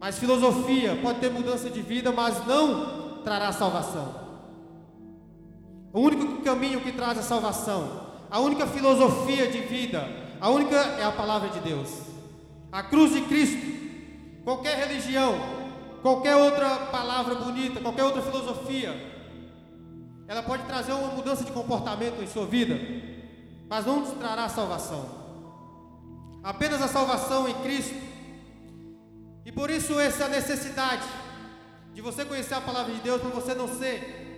Mas 0.00 0.18
filosofia 0.18 0.98
pode 1.02 1.20
ter 1.20 1.30
mudança 1.30 1.68
de 1.68 1.82
vida, 1.82 2.10
mas 2.12 2.46
não 2.46 3.22
trará 3.22 3.52
salvação. 3.52 4.26
O 5.92 6.00
único 6.00 6.42
caminho 6.42 6.80
que 6.80 6.92
traz 6.92 7.18
a 7.18 7.22
salvação, 7.22 8.06
a 8.30 8.40
única 8.40 8.66
filosofia 8.66 9.48
de 9.48 9.60
vida, 9.60 10.08
a 10.40 10.48
única 10.48 10.76
é 10.76 11.04
a 11.04 11.12
palavra 11.12 11.50
de 11.50 11.60
Deus. 11.60 11.90
A 12.72 12.82
cruz 12.82 13.12
de 13.12 13.20
Cristo. 13.22 13.78
Qualquer 14.44 14.78
religião, 14.78 15.34
qualquer 16.02 16.36
outra 16.36 16.86
palavra 16.86 17.34
bonita, 17.34 17.80
qualquer 17.80 18.04
outra 18.04 18.22
filosofia, 18.22 18.94
ela 20.26 20.42
pode 20.42 20.64
trazer 20.64 20.92
uma 20.92 21.08
mudança 21.08 21.44
de 21.44 21.52
comportamento 21.52 22.22
em 22.22 22.26
sua 22.26 22.46
vida, 22.46 22.78
mas 23.68 23.86
não 23.86 24.04
te 24.04 24.12
trará 24.16 24.48
salvação. 24.48 25.08
Apenas 26.42 26.80
a 26.80 26.88
salvação 26.88 27.48
em 27.48 27.54
Cristo. 27.62 27.94
E 29.44 29.52
por 29.52 29.70
isso 29.70 29.98
essa 29.98 30.28
necessidade 30.28 31.06
de 31.94 32.02
você 32.02 32.24
conhecer 32.24 32.54
a 32.54 32.60
palavra 32.60 32.92
de 32.94 33.00
Deus 33.00 33.20
para 33.20 33.30
você 33.30 33.54
não 33.54 33.66
ser 33.66 34.28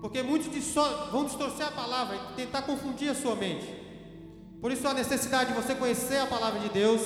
porque 0.00 0.22
muitos 0.22 0.48
vão 1.12 1.24
distorcer 1.24 1.66
a 1.66 1.70
palavra 1.70 2.16
e 2.16 2.34
tentar 2.34 2.62
confundir 2.62 3.10
a 3.10 3.14
sua 3.14 3.36
mente. 3.36 3.66
Por 4.60 4.72
isso 4.72 4.86
a 4.88 4.94
necessidade 4.94 5.52
de 5.52 5.60
você 5.60 5.74
conhecer 5.74 6.18
a 6.18 6.26
palavra 6.26 6.60
de 6.60 6.70
Deus 6.70 7.02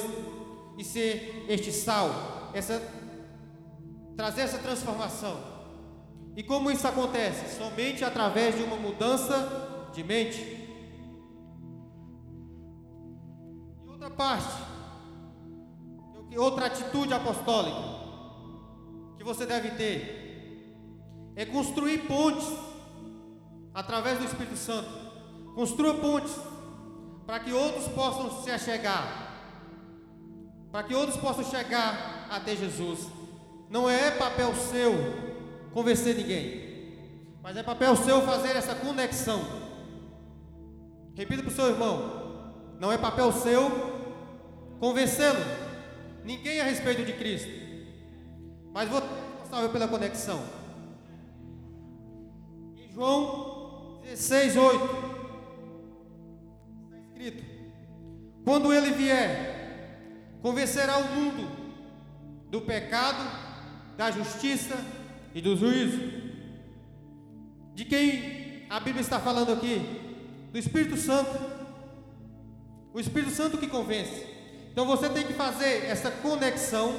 e 0.79 0.85
ser 0.85 1.45
este 1.49 1.73
sal, 1.73 2.51
essa 2.53 2.81
trazer 4.17 4.43
essa 4.43 4.59
transformação. 4.59 5.39
E 6.37 6.43
como 6.43 6.71
isso 6.71 6.87
acontece? 6.87 7.57
Somente 7.57 8.05
através 8.05 8.57
de 8.57 8.63
uma 8.63 8.77
mudança 8.77 9.91
de 9.93 10.03
mente. 10.03 10.65
outra 14.05 14.11
parte, 14.11 14.63
outra 16.37 16.67
atitude 16.67 17.15
apostólica 17.15 17.95
que 19.17 19.25
você 19.25 19.47
deve 19.47 19.71
ter 19.71 20.77
é 21.37 21.47
construir 21.47 22.07
pontes 22.07 22.47
através 23.73 24.19
do 24.19 24.25
Espírito 24.25 24.57
Santo. 24.57 24.91
Construa 25.55 25.95
pontes 25.95 26.37
para 27.27 27.41
que 27.41 27.53
outros 27.53 27.89
possam 27.89 28.43
se 28.43 28.51
achegar, 28.51 29.33
para 30.71 30.83
que 30.83 30.95
outros 30.95 31.17
possam 31.17 31.45
chegar 31.45 32.27
até 32.29 32.55
Jesus. 32.55 33.09
Não 33.75 33.91
é 33.91 34.13
papel 34.13 34.55
seu 34.55 34.93
convencer 35.73 36.15
ninguém, 36.15 37.27
mas 37.43 37.57
é 37.57 37.63
papel 37.65 37.97
seu 37.97 38.23
fazer 38.23 38.55
essa 38.55 38.73
conexão. 38.73 39.41
Repita 41.17 41.43
para 41.43 41.51
o 41.51 41.55
seu 41.55 41.71
irmão: 41.71 42.55
não 42.79 42.93
é 42.93 42.97
papel 42.97 43.33
seu 43.33 43.69
convencê-lo. 44.79 45.41
Ninguém 46.23 46.61
a 46.61 46.65
respeito 46.65 47.05
de 47.05 47.15
Cristo. 47.15 47.51
Mas 48.73 48.89
é 48.89 48.93
responsável 48.93 49.71
pela 49.71 49.89
conexão. 49.89 50.41
Em 52.77 52.93
João 52.93 53.99
16, 54.05 54.57
8. 54.57 54.85
Está 56.85 56.99
escrito: 57.09 57.45
Quando 58.45 58.73
ele 58.73 58.93
vier, 58.93 60.39
convencerá 60.41 60.97
o 60.99 61.09
mundo 61.09 61.49
do 62.49 62.61
pecado, 62.61 63.44
da 63.97 64.11
justiça 64.11 64.77
e 65.35 65.41
do 65.41 65.57
juízo. 65.57 65.99
De 67.75 67.85
quem 67.85 68.67
a 68.71 68.79
Bíblia 68.81 69.03
está 69.03 69.19
falando 69.19 69.53
aqui? 69.53 69.81
Do 70.53 70.59
Espírito 70.59 70.97
Santo. 70.97 71.31
O 72.93 73.01
Espírito 73.01 73.33
Santo 73.33 73.59
que 73.59 73.67
convence. 73.67 74.27
Então 74.71 74.87
você 74.87 75.09
tem 75.09 75.25
que 75.25 75.33
fazer 75.33 75.85
essa 75.85 76.11
conexão 76.11 76.95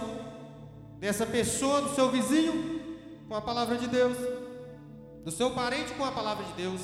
dessa 0.99 1.25
pessoa, 1.25 1.81
do 1.81 1.95
seu 1.95 2.09
vizinho, 2.09 2.81
com 3.27 3.35
a 3.35 3.41
palavra 3.41 3.77
de 3.77 3.87
Deus, 3.87 4.17
do 5.23 5.31
seu 5.31 5.51
parente 5.51 5.93
com 5.93 6.05
a 6.05 6.11
palavra 6.11 6.45
de 6.45 6.53
Deus. 6.53 6.81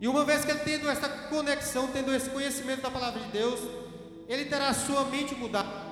E 0.00 0.08
uma 0.08 0.24
vez 0.24 0.44
que 0.44 0.50
ele 0.50 0.60
tendo 0.60 0.88
essa 0.88 1.08
conexão, 1.08 1.88
tendo 1.88 2.14
esse 2.14 2.28
conhecimento 2.28 2.82
da 2.82 2.90
palavra 2.90 3.20
de 3.20 3.30
Deus, 3.30 3.60
ele 4.28 4.44
terá 4.46 4.68
a 4.68 4.74
sua 4.74 5.04
mente 5.04 5.34
mudada. 5.34 5.86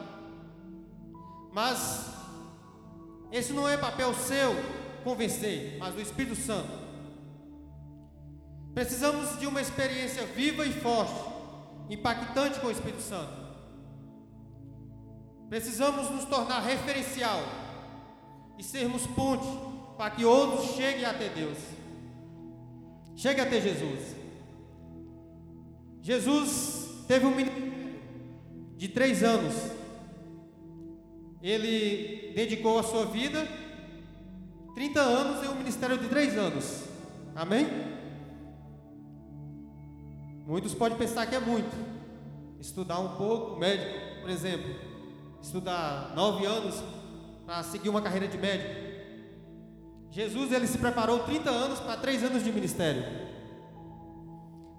Mas 1.52 2.10
esse 3.32 3.52
não 3.52 3.68
é 3.68 3.76
papel 3.76 4.14
seu 4.14 4.54
convencer, 5.02 5.76
mas 5.78 5.94
do 5.94 6.00
Espírito 6.00 6.36
Santo. 6.36 6.84
Precisamos 8.74 9.38
de 9.38 9.46
uma 9.46 9.60
experiência 9.60 10.24
viva 10.26 10.66
e 10.66 10.72
forte, 10.72 11.14
impactante 11.88 12.58
com 12.60 12.66
o 12.66 12.72
Espírito 12.72 13.02
Santo. 13.02 13.44
Precisamos 15.48 16.10
nos 16.10 16.24
tornar 16.24 16.60
referencial 16.60 17.40
e 18.58 18.64
sermos 18.64 19.06
ponte 19.08 19.46
para 19.96 20.10
que 20.10 20.24
outros 20.24 20.74
cheguem 20.74 21.04
até 21.04 21.28
Deus. 21.28 21.58
Chegue 23.14 23.40
até 23.40 23.60
Jesus. 23.60 24.16
Jesus 26.02 27.04
teve 27.06 27.26
um 27.26 27.34
ministério 27.34 27.74
de 28.76 28.88
três 28.88 29.22
anos. 29.22 29.54
Ele 31.44 32.32
dedicou 32.34 32.78
a 32.78 32.82
sua 32.82 33.04
vida 33.04 33.46
30 34.74 35.00
anos 35.00 35.44
em 35.44 35.48
um 35.48 35.54
ministério 35.54 35.98
de 35.98 36.08
três 36.08 36.36
anos. 36.36 36.84
Amém? 37.36 37.68
Muitos 40.46 40.74
podem 40.74 40.98
pensar 40.98 41.26
que 41.26 41.36
é 41.36 41.40
muito. 41.40 41.94
Estudar 42.58 42.98
um 42.98 43.16
pouco, 43.16 43.60
médico, 43.60 44.22
por 44.22 44.30
exemplo 44.30 44.94
estudar 45.44 46.14
nove 46.16 46.46
anos 46.46 46.82
para 47.44 47.62
seguir 47.62 47.90
uma 47.90 48.00
carreira 48.00 48.26
de 48.26 48.38
médico. 48.38 48.74
Jesus 50.10 50.50
ele 50.52 50.66
se 50.66 50.78
preparou 50.78 51.18
30 51.20 51.50
anos 51.50 51.80
para 51.80 51.98
três 51.98 52.24
anos 52.24 52.42
de 52.42 52.50
ministério. 52.50 53.04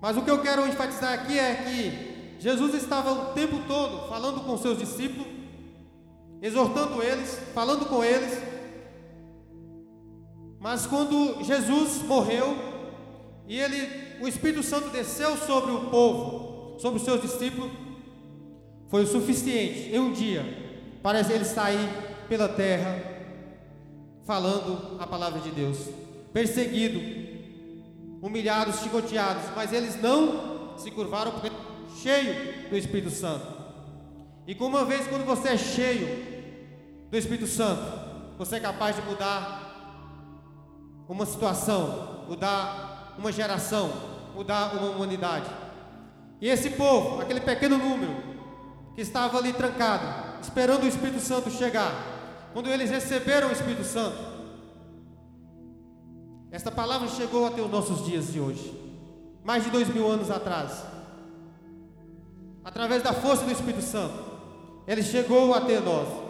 Mas 0.02 0.18
o 0.18 0.24
que 0.24 0.32
eu 0.32 0.42
quero 0.42 0.68
enfatizar 0.68 1.14
aqui 1.14 1.38
é 1.38 1.56
que 1.56 2.40
Jesus 2.40 2.74
estava 2.74 3.12
o 3.12 3.34
tempo 3.34 3.60
todo 3.68 4.10
falando 4.10 4.42
com 4.42 4.58
seus 4.58 4.80
discípulos, 4.80 5.28
exortando 6.46 7.02
eles, 7.02 7.40
falando 7.56 7.88
com 7.88 8.04
eles. 8.04 8.40
Mas 10.60 10.86
quando 10.86 11.44
Jesus 11.44 12.04
morreu 12.04 12.56
e 13.48 13.60
ele, 13.60 14.22
o 14.22 14.28
Espírito 14.28 14.62
Santo 14.62 14.90
desceu 14.90 15.36
sobre 15.38 15.72
o 15.72 15.90
povo, 15.90 16.80
sobre 16.80 17.00
os 17.00 17.04
seus 17.04 17.20
discípulos, 17.20 17.72
foi 18.90 19.04
o 19.04 19.08
suficiente 19.08 19.90
em 19.92 20.00
um 20.00 20.14
dia 20.14 20.46
para 21.02 21.20
ele 21.22 21.46
sair 21.46 21.90
pela 22.30 22.48
terra, 22.48 23.02
falando 24.24 24.98
a 25.00 25.08
palavra 25.08 25.40
de 25.40 25.50
Deus, 25.50 25.80
perseguido, 26.32 27.00
humilhados, 28.22 28.82
chicoteados, 28.82 29.46
mas 29.56 29.74
eles 29.74 30.00
não 30.00 30.78
se 30.78 30.92
curvaram 30.92 31.32
porque 31.32 31.50
cheio 32.04 32.70
do 32.70 32.78
Espírito 32.78 33.10
Santo. 33.10 33.48
E 34.46 34.54
como 34.54 34.78
uma 34.78 34.86
vez 34.86 35.08
quando 35.08 35.26
você 35.26 35.50
é 35.50 35.58
cheio 35.58 36.35
do 37.16 37.20
Espírito 37.20 37.48
Santo, 37.48 37.82
você 38.38 38.58
é 38.58 38.60
capaz 38.60 38.94
de 38.98 39.02
mudar 39.04 40.12
uma 41.08 41.26
situação, 41.26 42.26
mudar 42.28 43.16
uma 43.18 43.32
geração, 43.32 43.90
mudar 44.36 44.76
uma 44.76 44.90
humanidade. 44.90 45.50
E 46.42 46.50
esse 46.50 46.72
povo, 46.72 47.22
aquele 47.22 47.40
pequeno 47.40 47.78
número 47.78 48.14
que 48.94 49.00
estava 49.00 49.38
ali 49.38 49.54
trancado, 49.54 50.42
esperando 50.42 50.84
o 50.84 50.88
Espírito 50.88 51.22
Santo 51.22 51.50
chegar, 51.50 51.94
quando 52.52 52.70
eles 52.70 52.90
receberam 52.90 53.48
o 53.48 53.54
Espírito 53.54 53.86
Santo, 53.86 54.18
esta 56.52 56.70
palavra 56.70 57.08
chegou 57.08 57.48
até 57.48 57.62
os 57.62 57.72
nossos 57.72 58.04
dias 58.04 58.34
de 58.34 58.42
hoje, 58.42 58.78
mais 59.42 59.64
de 59.64 59.70
dois 59.70 59.88
mil 59.88 60.06
anos 60.06 60.30
atrás, 60.30 60.84
através 62.62 63.02
da 63.02 63.14
força 63.14 63.46
do 63.46 63.52
Espírito 63.54 63.84
Santo, 63.84 64.16
ele 64.86 65.02
chegou 65.02 65.54
até 65.54 65.80
nós. 65.80 66.25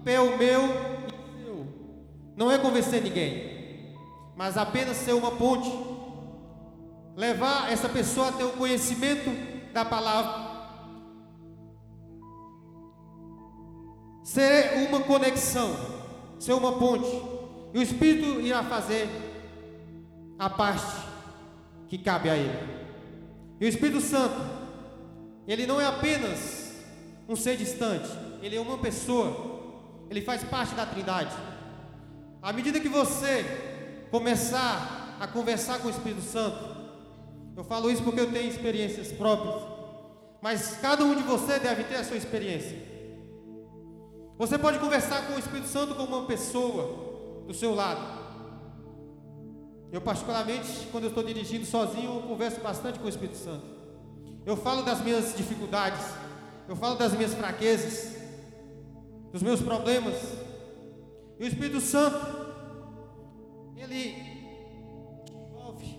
Papel 0.00 0.38
meu 0.38 0.62
e 0.64 1.42
seu 1.42 1.66
não 2.36 2.50
é 2.50 2.56
convencer 2.56 3.02
ninguém, 3.02 3.94
mas 4.34 4.56
apenas 4.56 4.96
ser 4.96 5.12
uma 5.12 5.32
ponte, 5.32 5.70
levar 7.14 7.70
essa 7.70 7.88
pessoa 7.88 8.28
a 8.28 8.32
ter 8.32 8.44
o 8.44 8.52
conhecimento 8.52 9.30
da 9.74 9.84
palavra 9.84 10.50
ser 14.30 14.88
uma 14.88 15.00
conexão, 15.00 15.76
ser 16.38 16.52
uma 16.52 16.78
ponte. 16.78 17.10
E 17.74 17.78
o 17.78 17.82
Espírito 17.82 18.40
irá 18.40 18.62
fazer 18.62 19.08
a 20.38 20.48
parte 20.48 20.96
que 21.88 21.98
cabe 21.98 22.30
a 22.30 22.36
Ele. 22.36 22.58
E 23.60 23.64
o 23.64 23.68
Espírito 23.68 24.00
Santo, 24.00 24.40
ele 25.48 25.66
não 25.66 25.80
é 25.80 25.86
apenas 25.86 26.76
um 27.28 27.34
ser 27.34 27.56
distante, 27.56 28.08
ele 28.40 28.54
é 28.54 28.60
uma 28.60 28.78
pessoa, 28.78 29.49
ele 30.10 30.20
faz 30.20 30.42
parte 30.42 30.74
da 30.74 30.84
Trindade. 30.84 31.34
À 32.42 32.52
medida 32.52 32.80
que 32.80 32.88
você 32.88 34.08
começar 34.10 35.16
a 35.20 35.26
conversar 35.28 35.78
com 35.78 35.86
o 35.86 35.90
Espírito 35.90 36.22
Santo, 36.22 36.58
eu 37.56 37.62
falo 37.62 37.88
isso 37.88 38.02
porque 38.02 38.18
eu 38.18 38.32
tenho 38.32 38.50
experiências 38.50 39.12
próprias, 39.12 39.62
mas 40.42 40.78
cada 40.82 41.04
um 41.04 41.14
de 41.14 41.22
você 41.22 41.60
deve 41.60 41.84
ter 41.84 41.94
a 41.94 42.04
sua 42.04 42.16
experiência. 42.16 42.76
Você 44.36 44.58
pode 44.58 44.80
conversar 44.80 45.28
com 45.28 45.34
o 45.34 45.38
Espírito 45.38 45.68
Santo 45.68 45.94
como 45.94 46.16
uma 46.16 46.26
pessoa 46.26 47.44
do 47.46 47.54
seu 47.54 47.72
lado. 47.74 48.18
Eu, 49.92 50.00
particularmente, 50.00 50.88
quando 50.90 51.04
eu 51.04 51.10
estou 51.10 51.22
dirigindo 51.22 51.66
sozinho, 51.66 52.16
eu 52.16 52.22
converso 52.22 52.60
bastante 52.60 52.98
com 52.98 53.06
o 53.06 53.08
Espírito 53.08 53.36
Santo. 53.36 53.66
Eu 54.44 54.56
falo 54.56 54.82
das 54.82 55.02
minhas 55.02 55.36
dificuldades, 55.36 56.04
eu 56.68 56.74
falo 56.74 56.96
das 56.96 57.12
minhas 57.12 57.34
fraquezas, 57.34 58.19
dos 59.32 59.42
meus 59.42 59.60
problemas. 59.60 60.14
E 61.38 61.44
o 61.44 61.46
Espírito 61.46 61.80
Santo, 61.80 62.18
ele 63.76 64.14
te 65.24 65.32
envolve, 65.32 65.98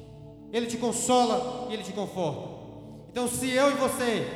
ele 0.52 0.68
te 0.68 0.78
consola 0.78 1.68
e 1.70 1.74
ele 1.74 1.84
te 1.84 1.94
conforta. 1.94 2.62
Então, 3.10 3.28
se 3.28 3.50
eu 3.50 3.72
e 3.72 3.76
você 3.76 4.28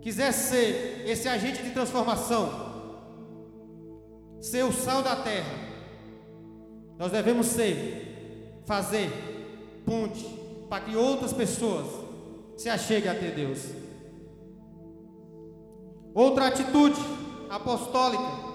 quiser 0.00 0.32
ser 0.32 1.04
esse 1.08 1.28
agente 1.28 1.62
de 1.62 1.70
transformação, 1.70 2.66
ser 4.40 4.64
o 4.64 4.72
sal 4.72 5.02
da 5.02 5.16
terra, 5.16 5.66
nós 6.98 7.10
devemos 7.10 7.46
ser, 7.46 8.60
fazer 8.64 9.10
ponte 9.84 10.24
para 10.68 10.84
que 10.84 10.96
outras 10.96 11.32
pessoas 11.32 11.86
se 12.56 12.68
acheguem 12.68 13.10
a 13.10 13.14
ter 13.14 13.34
Deus. 13.34 13.70
Outra 16.14 16.46
atitude 16.46 16.98
apostólica 17.50 18.46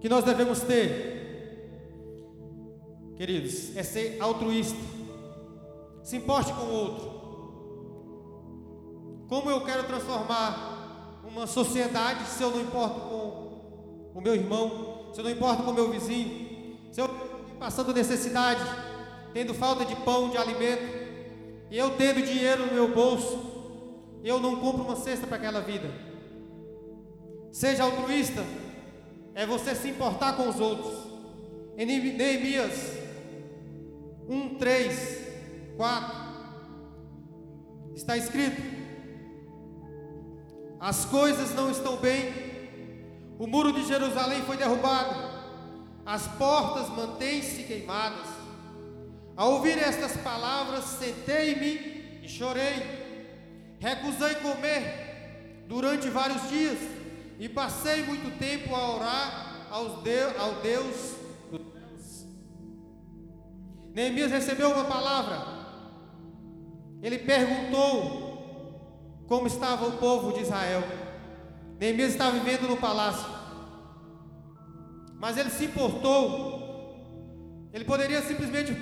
que 0.00 0.08
nós 0.08 0.24
devemos 0.24 0.60
ter, 0.60 1.18
queridos, 3.16 3.76
é 3.76 3.82
ser 3.82 4.20
altruísta. 4.20 4.78
Se 6.02 6.16
importe 6.16 6.52
com 6.52 6.62
o 6.62 6.72
outro. 6.72 7.18
Como 9.28 9.50
eu 9.50 9.60
quero 9.62 9.84
transformar 9.84 11.20
uma 11.24 11.46
sociedade 11.46 12.24
se 12.24 12.42
eu 12.42 12.50
não 12.50 12.60
importo 12.60 13.00
com 13.00 14.12
o 14.14 14.20
meu 14.20 14.34
irmão, 14.34 15.10
se 15.12 15.20
eu 15.20 15.24
não 15.24 15.30
importo 15.30 15.62
com 15.62 15.70
o 15.70 15.74
meu 15.74 15.90
vizinho, 15.90 16.78
se 16.90 17.00
eu 17.00 17.08
passando 17.58 17.92
necessidade, 17.92 18.62
tendo 19.34 19.52
falta 19.52 19.84
de 19.84 19.94
pão, 19.96 20.30
de 20.30 20.38
alimento, 20.38 20.98
e 21.70 21.76
eu 21.76 21.90
tendo 21.96 22.22
dinheiro 22.22 22.66
no 22.66 22.72
meu 22.72 22.94
bolso, 22.94 23.38
eu 24.24 24.40
não 24.40 24.56
compro 24.56 24.82
uma 24.82 24.96
cesta 24.96 25.26
para 25.26 25.36
aquela 25.36 25.60
vida. 25.60 26.07
Seja 27.52 27.84
altruísta, 27.84 28.44
é 29.34 29.46
você 29.46 29.74
se 29.74 29.88
importar 29.88 30.36
com 30.36 30.48
os 30.48 30.60
outros. 30.60 31.08
Em 31.76 31.86
Neemias 31.86 32.98
1, 34.28 34.54
3, 34.56 35.18
4, 35.76 36.16
está 37.94 38.16
escrito: 38.16 38.60
as 40.80 41.04
coisas 41.04 41.54
não 41.54 41.70
estão 41.70 41.96
bem, 41.96 42.32
o 43.38 43.46
muro 43.46 43.72
de 43.72 43.86
Jerusalém 43.86 44.42
foi 44.42 44.56
derrubado, 44.56 45.14
as 46.04 46.26
portas 46.26 46.88
mantêm-se 46.90 47.62
queimadas. 47.62 48.26
Ao 49.36 49.52
ouvir 49.52 49.78
estas 49.78 50.16
palavras, 50.16 50.84
sentei-me 50.84 52.20
e 52.24 52.28
chorei. 52.28 53.06
Recusei 53.78 54.34
comer 54.36 55.64
durante 55.68 56.08
vários 56.10 56.48
dias 56.48 56.97
e 57.38 57.48
passei 57.48 58.02
muito 58.02 58.36
tempo 58.38 58.74
a 58.74 58.96
orar 58.96 59.66
aos 59.70 60.02
Deus, 60.02 60.36
ao 60.38 60.54
Deus 60.54 61.14
dos 61.50 61.72
céus. 61.72 62.26
Neemias 63.94 64.30
recebeu 64.30 64.70
uma 64.70 64.84
palavra. 64.84 65.58
Ele 67.00 67.18
perguntou 67.18 68.28
como 69.28 69.46
estava 69.46 69.86
o 69.86 69.98
povo 69.98 70.32
de 70.32 70.40
Israel. 70.40 70.82
Neemias 71.78 72.10
estava 72.10 72.32
vivendo 72.32 72.68
no 72.68 72.76
palácio, 72.76 73.28
mas 75.14 75.36
ele 75.36 75.50
se 75.50 75.66
importou. 75.66 76.58
Ele 77.72 77.84
poderia 77.84 78.20
simplesmente 78.22 78.74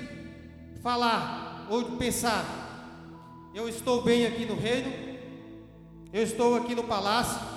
falar 0.81 1.67
ou 1.69 1.97
pensar: 1.97 2.43
Eu 3.53 3.69
estou 3.69 4.01
bem 4.01 4.25
aqui 4.25 4.45
no 4.45 4.55
reino, 4.55 4.91
eu 6.11 6.23
estou 6.23 6.55
aqui 6.55 6.73
no 6.73 6.85
palácio, 6.85 7.56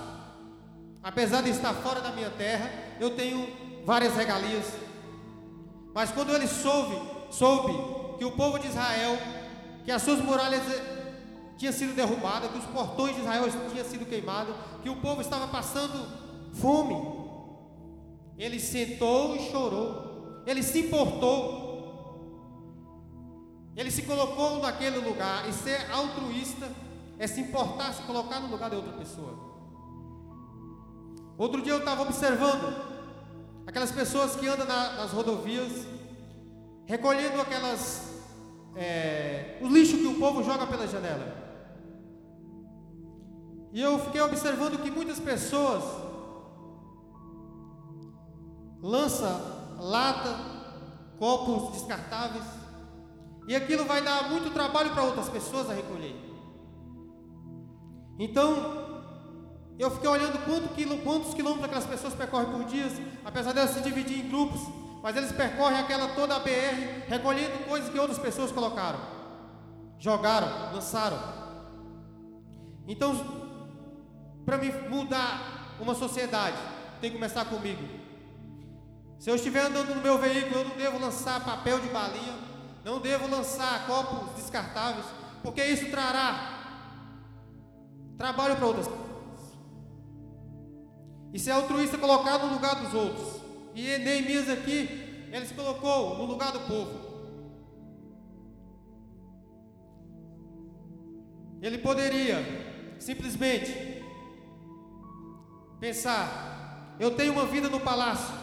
apesar 1.03 1.43
de 1.43 1.51
estar 1.51 1.75
fora 1.75 2.01
da 2.01 2.13
minha 2.13 2.31
terra, 2.31 2.71
eu 2.99 3.17
tenho 3.17 3.49
várias 3.85 4.15
regalias. 4.15 4.67
Mas 5.95 6.11
quando 6.11 6.35
ele 6.35 6.47
soube, 6.47 6.97
soube 7.31 8.19
que 8.19 8.25
o 8.25 8.33
povo 8.33 8.59
de 8.59 8.69
Israel, 8.69 9.19
que 9.85 9.91
as 9.91 10.03
suas 10.03 10.21
muralhas 10.21 10.63
tinha 11.57 11.73
sido 11.73 11.95
derrubada, 11.95 12.49
que 12.49 12.59
os 12.59 12.65
portões 12.65 13.15
de 13.15 13.21
Israel 13.21 13.45
tinham 13.71 13.85
sido 13.85 14.07
queimados, 14.07 14.55
que 14.83 14.89
o 14.89 14.97
povo 14.97 15.21
estava 15.21 15.49
passando 15.49 16.07
fome. 16.55 16.97
Ele 18.39 18.59
sentou 18.59 19.37
e 19.37 19.51
chorou. 19.51 20.43
Ele 20.47 20.63
se 20.63 20.79
importou. 20.79 21.69
Ele 23.77 23.91
se 23.91 24.03
colocou 24.03 24.61
naquele 24.61 24.99
lugar. 24.99 25.47
E 25.49 25.53
ser 25.53 25.91
altruísta 25.91 26.71
é 27.19 27.27
se 27.27 27.41
importar, 27.41 27.93
se 27.93 28.03
colocar 28.05 28.41
no 28.41 28.49
lugar 28.49 28.71
de 28.71 28.77
outra 28.77 28.93
pessoa. 28.93 29.50
Outro 31.41 31.63
dia 31.63 31.73
eu 31.73 31.79
estava 31.79 32.03
observando 32.03 32.71
aquelas 33.67 33.91
pessoas 33.91 34.37
que 34.37 34.47
andam 34.47 34.67
na, 34.67 34.97
nas 34.97 35.11
rodovias, 35.11 35.87
recolhendo 36.85 37.41
aquelas. 37.41 38.11
É, 38.77 39.59
o 39.63 39.69
lixo 39.69 39.97
que 39.97 40.07
o 40.07 40.19
povo 40.19 40.45
joga 40.45 40.67
pela 40.67 40.87
janela. 40.87 41.35
E 43.73 43.81
eu 43.81 43.99
fiquei 44.01 44.21
observando 44.21 44.83
que 44.83 44.91
muitas 44.91 45.19
pessoas 45.19 45.83
lançam 48.83 49.41
lata, 49.79 50.37
copos 51.19 51.73
descartáveis, 51.73 52.45
e 53.49 53.57
aquilo 53.57 53.87
vai 53.87 54.03
dar 54.03 54.29
muito 54.29 54.53
trabalho 54.53 54.91
para 54.91 55.05
outras 55.05 55.31
pessoas 55.31 55.71
a 55.71 55.73
recolher. 55.73 56.17
Então, 58.19 58.80
eu 59.81 59.91
fiquei 59.91 60.11
olhando 60.11 60.39
quanto 60.45 60.69
quantos 61.03 61.33
quilômetros 61.33 61.65
aquelas 61.65 61.87
pessoas 61.87 62.15
percorrem 62.15 62.51
por 62.51 62.65
dia, 62.65 62.87
apesar 63.25 63.53
delas 63.53 63.71
se 63.71 63.81
dividir 63.81 64.19
em 64.19 64.29
grupos, 64.29 64.61
mas 65.03 65.17
eles 65.17 65.33
percorrem 65.33 65.79
aquela 65.79 66.09
toda 66.09 66.37
a 66.37 66.39
BR, 66.39 67.09
recolhendo 67.09 67.65
coisas 67.65 67.89
que 67.89 67.99
outras 67.99 68.19
pessoas 68.19 68.53
colocaram, 68.53 69.01
jogaram, 69.99 70.75
lançaram. 70.75 71.19
Então, 72.87 73.15
para 74.45 74.59
me 74.59 74.71
mudar 74.71 75.77
uma 75.81 75.95
sociedade, 75.95 76.59
tem 77.01 77.11
que 77.11 77.17
começar 77.17 77.47
comigo. 77.47 77.83
Se 79.19 79.31
eu 79.31 79.37
estiver 79.37 79.63
andando 79.63 79.95
no 79.95 80.03
meu 80.03 80.19
veículo, 80.19 80.61
eu 80.61 80.69
não 80.69 80.77
devo 80.77 80.99
lançar 80.99 81.43
papel 81.43 81.81
de 81.81 81.89
balinha, 81.89 82.35
não 82.85 82.99
devo 82.99 83.29
lançar 83.29 83.87
copos 83.87 84.35
descartáveis, 84.37 85.07
porque 85.43 85.65
isso 85.65 85.91
trará 85.91 86.59
trabalho 88.19 88.57
para 88.57 88.67
outras 88.67 88.87
pessoas. 88.87 89.10
E 91.33 91.39
ser 91.39 91.53
altruísta 91.53 91.97
é 91.97 92.01
colocar 92.01 92.39
no 92.39 92.53
lugar 92.53 92.75
dos 92.77 92.93
outros. 92.95 93.41
E 93.75 93.99
Neemias 93.99 94.49
aqui, 94.49 95.29
ele 95.33 95.47
se 95.47 95.55
colocou 95.55 96.19
no 96.19 96.25
lugar 96.25 96.53
do 96.53 96.61
povo. 96.61 97.11
Ele 101.63 101.79
poderia 101.79 102.39
simplesmente 102.99 104.03
pensar: 105.79 106.97
eu 106.99 107.13
tenho 107.13 107.33
uma 107.33 107.47
vida 107.47 107.69
no 107.69 107.81
palácio, 107.81 108.35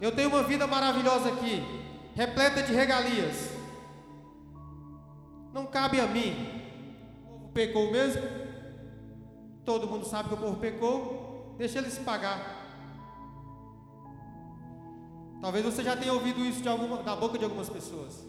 eu 0.00 0.12
tenho 0.12 0.28
uma 0.28 0.42
vida 0.42 0.66
maravilhosa 0.66 1.30
aqui, 1.30 1.62
repleta 2.14 2.62
de 2.62 2.72
regalias. 2.72 3.54
Não 5.52 5.66
cabe 5.66 6.00
a 6.00 6.06
mim. 6.06 6.34
O 7.24 7.28
povo 7.28 7.48
pecou 7.54 7.92
mesmo. 7.92 8.22
Todo 9.64 9.86
mundo 9.86 10.04
sabe 10.04 10.28
que 10.28 10.34
o 10.34 10.38
povo 10.38 10.56
pecou. 10.56 11.23
Deixa 11.56 11.78
eles 11.78 11.98
pagar. 11.98 12.64
Talvez 15.40 15.64
você 15.64 15.82
já 15.82 15.96
tenha 15.96 16.12
ouvido 16.12 16.40
isso 16.40 16.66
alguma, 16.68 17.02
da 17.02 17.14
boca 17.14 17.38
de 17.38 17.44
algumas 17.44 17.68
pessoas. 17.68 18.24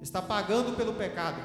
Está 0.00 0.20
pagando 0.20 0.76
pelo 0.76 0.92
pecado. 0.92 1.40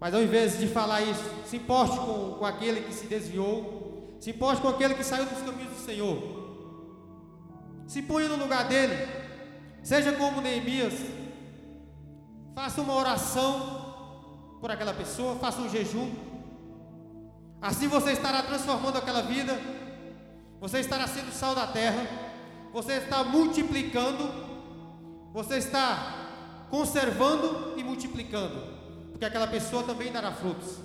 Mas 0.00 0.12
ao 0.14 0.22
invés 0.22 0.58
de 0.58 0.66
falar 0.66 1.02
isso, 1.02 1.22
se 1.46 1.56
importe 1.56 1.96
com, 1.98 2.34
com 2.38 2.44
aquele 2.44 2.82
que 2.82 2.92
se 2.92 3.06
desviou, 3.06 4.16
se 4.20 4.30
importe 4.30 4.60
com 4.60 4.68
aquele 4.68 4.94
que 4.94 5.04
saiu 5.04 5.24
dos 5.26 5.40
caminhos 5.42 5.72
do 5.72 5.84
Senhor. 5.84 6.18
Se 7.86 8.02
ponha 8.02 8.28
no 8.28 8.36
lugar 8.36 8.66
dele, 8.66 8.94
seja 9.82 10.12
como 10.12 10.40
Neemias, 10.40 10.94
faça 12.54 12.80
uma 12.80 12.94
oração 12.94 14.58
por 14.60 14.70
aquela 14.70 14.94
pessoa, 14.94 15.36
faça 15.36 15.60
um 15.60 15.68
jejum. 15.68 16.33
Assim 17.64 17.88
você 17.88 18.12
estará 18.12 18.42
transformando 18.42 18.98
aquela 18.98 19.22
vida, 19.22 19.58
você 20.60 20.80
estará 20.80 21.06
sendo 21.06 21.32
sal 21.32 21.54
da 21.54 21.66
terra, 21.66 22.06
você 22.70 22.92
está 22.98 23.24
multiplicando, 23.24 24.22
você 25.32 25.56
está 25.56 26.66
conservando 26.68 27.72
e 27.78 27.82
multiplicando. 27.82 28.54
Porque 29.10 29.24
aquela 29.24 29.46
pessoa 29.46 29.82
também 29.82 30.12
dará 30.12 30.30
frutos. 30.30 30.78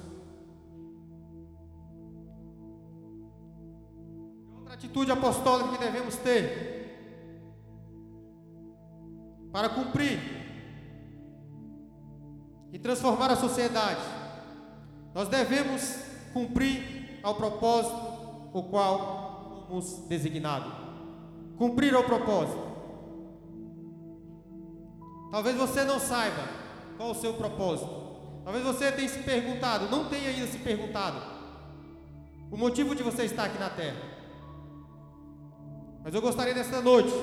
Outra 4.55 4.75
atitude 4.75 5.11
apostólica 5.11 5.71
que 5.71 5.83
devemos 5.83 6.15
ter. 6.15 6.87
Para 9.51 9.67
cumprir 9.67 10.17
e 12.71 12.79
transformar 12.79 13.31
a 13.31 13.35
sociedade, 13.35 13.99
nós 15.13 15.27
devemos 15.27 16.07
cumprir 16.33 17.19
ao 17.23 17.35
propósito 17.35 17.95
o 18.53 18.63
qual 18.63 19.65
fomos 19.67 20.07
designados. 20.07 20.71
Cumprir 21.57 21.93
ao 21.93 22.03
propósito. 22.03 22.69
Talvez 25.31 25.55
você 25.55 25.83
não 25.83 25.99
saiba 25.99 26.43
qual 26.97 27.11
o 27.11 27.15
seu 27.15 27.33
propósito. 27.33 27.99
Talvez 28.43 28.65
você 28.65 28.91
tenha 28.91 29.07
se 29.07 29.19
perguntado, 29.19 29.89
não 29.89 30.09
tenha 30.09 30.29
ainda 30.29 30.47
se 30.47 30.57
perguntado, 30.57 31.21
o 32.49 32.57
motivo 32.57 32.95
de 32.95 33.03
você 33.03 33.25
estar 33.25 33.45
aqui 33.45 33.59
na 33.59 33.69
terra. 33.69 34.01
Mas 36.03 36.15
eu 36.15 36.21
gostaria 36.21 36.53
nesta 36.53 36.81
noite 36.81 37.13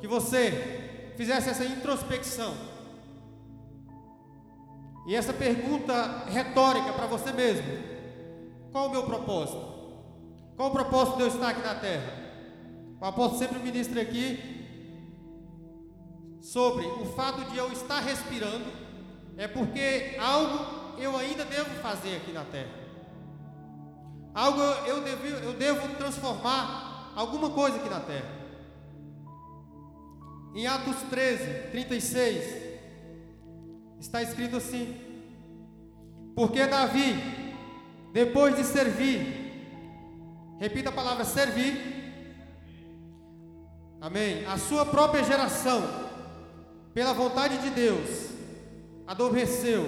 que 0.00 0.06
você 0.06 1.12
fizesse 1.16 1.48
essa 1.48 1.64
introspecção 1.64 2.54
e 5.06 5.14
essa 5.14 5.32
pergunta 5.32 6.24
retórica 6.26 6.92
para 6.92 7.06
você 7.06 7.32
mesmo: 7.32 7.66
qual 8.72 8.88
o 8.88 8.90
meu 8.90 9.02
propósito? 9.04 9.80
Qual 10.56 10.68
o 10.68 10.72
propósito 10.72 11.16
de 11.16 11.22
eu 11.22 11.28
estar 11.28 11.48
aqui 11.48 11.62
na 11.62 11.74
terra? 11.74 12.12
O 13.00 13.04
apóstolo 13.04 13.38
sempre 13.38 13.58
ministra 13.60 14.02
aqui 14.02 14.60
sobre 16.40 16.86
o 16.86 17.06
fato 17.06 17.50
de 17.50 17.56
eu 17.56 17.72
estar 17.72 18.00
respirando 18.00 18.66
é 19.36 19.48
porque 19.48 20.16
algo 20.20 20.98
eu 20.98 21.16
ainda 21.16 21.44
devo 21.44 21.70
fazer 21.80 22.16
aqui 22.16 22.32
na 22.32 22.44
terra. 22.44 22.80
Algo 24.34 24.60
eu 24.60 25.02
devo, 25.02 25.26
eu 25.26 25.54
devo 25.54 25.96
transformar 25.96 27.12
alguma 27.16 27.50
coisa 27.50 27.78
aqui 27.78 27.88
na 27.88 28.00
terra. 28.00 28.40
Em 30.54 30.66
Atos 30.66 30.96
13, 31.08 31.70
36, 31.70 32.70
está 33.98 34.22
escrito 34.22 34.56
assim: 34.56 35.00
Porque 36.34 36.66
Davi, 36.66 37.49
depois 38.12 38.56
de 38.56 38.64
servir, 38.64 40.56
repita 40.58 40.88
a 40.88 40.92
palavra 40.92 41.24
servir, 41.24 42.34
amém, 44.00 44.44
a 44.46 44.58
sua 44.58 44.84
própria 44.84 45.22
geração, 45.22 45.82
pela 46.92 47.12
vontade 47.12 47.58
de 47.58 47.70
Deus, 47.70 48.30
adormeceu, 49.06 49.84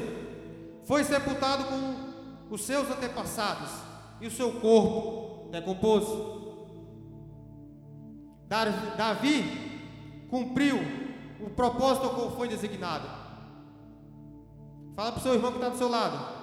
foi 0.85 1.05
sepultado 1.05 1.65
com 1.65 2.55
os 2.55 2.63
seus 2.63 2.89
antepassados 2.91 3.71
e 4.21 4.27
o 4.27 4.31
seu 4.31 4.53
corpo 4.61 5.51
decompôs. 5.51 6.05
Davi 8.49 10.27
cumpriu 10.31 10.79
o 11.41 11.51
propósito 11.51 12.07
ao 12.07 12.15
qual 12.15 12.37
foi 12.37 12.49
designado. 12.49 13.09
Fala 14.95 15.13
para 15.13 15.19
o 15.19 15.23
seu 15.23 15.35
irmão 15.35 15.51
que 15.51 15.59
está 15.59 15.71
do 15.71 15.79
seu 15.79 15.89
lado. 15.89 16.42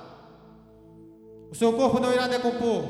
O 1.51 1.55
seu 1.55 1.73
corpo 1.73 1.99
não 1.99 2.13
irá 2.13 2.27
decompor. 2.27 2.83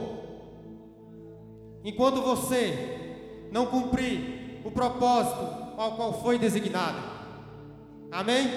Enquanto 1.84 2.22
você 2.22 3.47
não 3.51 3.66
cumprir 3.66 4.62
o 4.66 4.72
propósito 4.72 5.41
ao 5.78 5.95
qual 5.95 6.22
foi 6.22 6.38
designado. 6.38 7.01
Amém? 8.12 8.47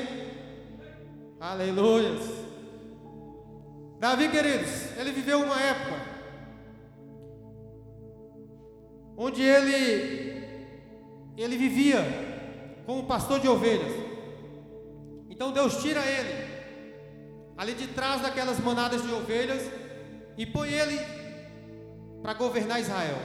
Aleluias. 1.38 2.42
Davi, 3.98 4.28
queridos, 4.28 4.96
ele 4.98 5.12
viveu 5.12 5.40
uma 5.40 5.60
época 5.60 6.12
onde 9.16 9.42
ele 9.42 10.42
ele 11.36 11.56
vivia 11.56 12.00
como 12.84 13.04
pastor 13.04 13.38
de 13.38 13.48
ovelhas. 13.48 13.92
Então 15.30 15.52
Deus 15.52 15.80
tira 15.80 16.00
ele 16.04 16.52
ali 17.56 17.74
de 17.74 17.86
trás 17.88 18.20
daquelas 18.20 18.58
manadas 18.58 19.02
de 19.02 19.12
ovelhas 19.12 19.62
e 20.36 20.46
põe 20.46 20.70
ele 20.70 20.98
para 22.22 22.34
governar 22.34 22.80
Israel. 22.80 23.18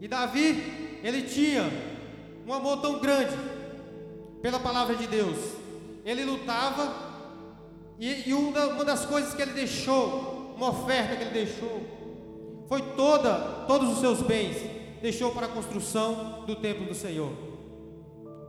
E 0.00 0.08
Davi, 0.08 1.00
ele 1.02 1.22
tinha 1.22 1.62
um 2.46 2.52
amor 2.52 2.80
tão 2.80 2.98
grande 3.00 3.34
pela 4.42 4.60
palavra 4.60 4.94
de 4.94 5.06
Deus. 5.06 5.38
Ele 6.04 6.24
lutava 6.24 6.94
e, 7.98 8.28
e 8.28 8.34
uma, 8.34 8.84
das 8.84 9.06
coisas 9.06 9.34
que 9.34 9.40
ele 9.40 9.52
deixou, 9.52 10.54
uma 10.56 10.70
oferta 10.70 11.16
que 11.16 11.22
ele 11.22 11.30
deixou, 11.30 11.80
foi 12.68 12.82
toda, 12.96 13.64
todos 13.66 13.90
os 13.90 14.00
seus 14.00 14.20
bens, 14.20 14.56
deixou 15.00 15.32
para 15.32 15.46
a 15.46 15.48
construção 15.50 16.44
do 16.46 16.56
templo 16.56 16.86
do 16.86 16.94
Senhor. 16.94 17.32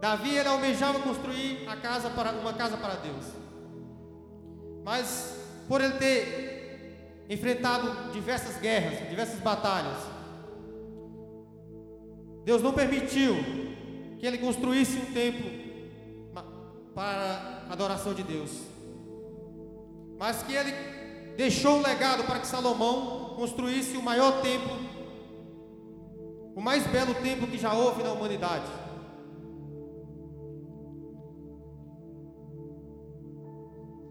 Davi 0.01 0.35
ele 0.35 0.49
almejava 0.49 0.99
construir 0.99 1.67
a 1.67 1.75
casa 1.77 2.09
para 2.09 2.31
uma 2.33 2.53
casa 2.53 2.77
para 2.77 2.95
Deus. 2.95 3.25
Mas 4.83 5.44
por 5.68 5.82
ele 5.82 5.93
ter 5.93 7.26
enfrentado 7.30 8.11
diversas 8.11 8.57
guerras, 8.59 9.09
diversas 9.09 9.39
batalhas, 9.39 9.97
Deus 12.43 12.61
não 12.61 12.74
permitiu 12.74 13.36
que 14.20 14.26
ele 14.26 14.38
construísse 14.38 14.97
um 14.97 15.13
templo 15.13 15.49
para 16.93 17.66
a 17.68 17.74
adoração 17.74 18.13
de 18.13 18.24
Deus. 18.24 18.51
Mas 20.18 20.43
que 20.43 20.53
ele 20.53 20.72
deixou 21.36 21.78
um 21.78 21.82
legado 21.82 22.24
para 22.24 22.39
que 22.39 22.47
Salomão 22.47 23.36
construísse 23.36 23.97
o 23.97 24.01
maior 24.01 24.41
templo, 24.41 24.78
o 26.55 26.61
mais 26.61 26.86
belo 26.88 27.13
templo 27.16 27.47
que 27.47 27.57
já 27.57 27.74
houve 27.74 28.03
na 28.03 28.13
humanidade. 28.13 28.72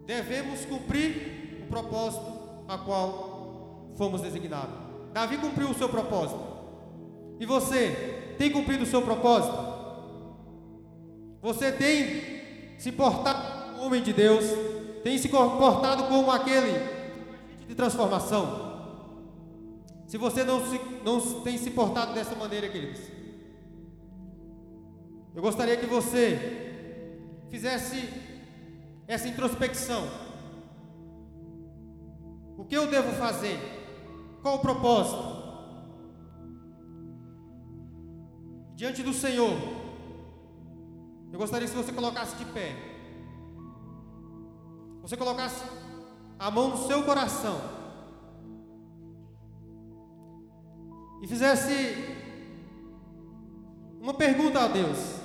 Devemos 0.05 0.63
cumprir 0.65 1.34
o 1.65 1.67
propósito 1.67 2.25
a 2.67 2.77
qual 2.77 3.91
fomos 3.97 4.21
designados. 4.21 4.75
Davi 5.13 5.37
cumpriu 5.37 5.69
o 5.69 5.73
seu 5.73 5.89
propósito. 5.89 6.39
E 7.39 7.45
você 7.45 8.35
tem 8.37 8.51
cumprido 8.51 8.83
o 8.83 8.87
seu 8.87 9.01
propósito? 9.01 9.55
Você 11.41 11.71
tem 11.71 12.77
se 12.77 12.91
portado 12.91 13.73
como 13.73 13.85
homem 13.85 14.01
de 14.01 14.13
Deus, 14.13 14.43
tem 15.03 15.17
se 15.17 15.29
comportado 15.29 16.05
como 16.05 16.31
aquele 16.31 16.73
de 17.67 17.75
transformação. 17.75 18.65
Se 20.07 20.17
você 20.17 20.43
não, 20.43 20.65
se, 20.65 20.79
não 21.03 21.41
tem 21.41 21.57
se 21.57 21.71
portado 21.71 22.13
dessa 22.13 22.35
maneira, 22.35 22.69
queridos, 22.69 23.01
eu 25.35 25.41
gostaria 25.41 25.75
que 25.77 25.85
você 25.85 27.19
fizesse 27.49 28.09
essa 29.07 29.27
introspecção. 29.27 30.07
O 32.57 32.63
que 32.63 32.75
eu 32.75 32.87
devo 32.87 33.11
fazer? 33.13 33.59
Qual 34.41 34.55
o 34.55 34.59
propósito? 34.59 35.35
Diante 38.75 39.01
do 39.03 39.13
Senhor, 39.13 39.57
eu 41.31 41.39
gostaria 41.39 41.67
que 41.67 41.75
você 41.75 41.91
colocasse 41.91 42.35
de 42.35 42.45
pé. 42.45 42.75
Você 45.01 45.15
colocasse 45.15 45.63
a 46.37 46.51
mão 46.51 46.69
no 46.69 46.77
seu 46.77 47.03
coração. 47.03 47.59
E 51.21 51.27
fizesse 51.27 51.73
uma 53.99 54.13
pergunta 54.13 54.59
a 54.59 54.67
Deus. 54.67 55.19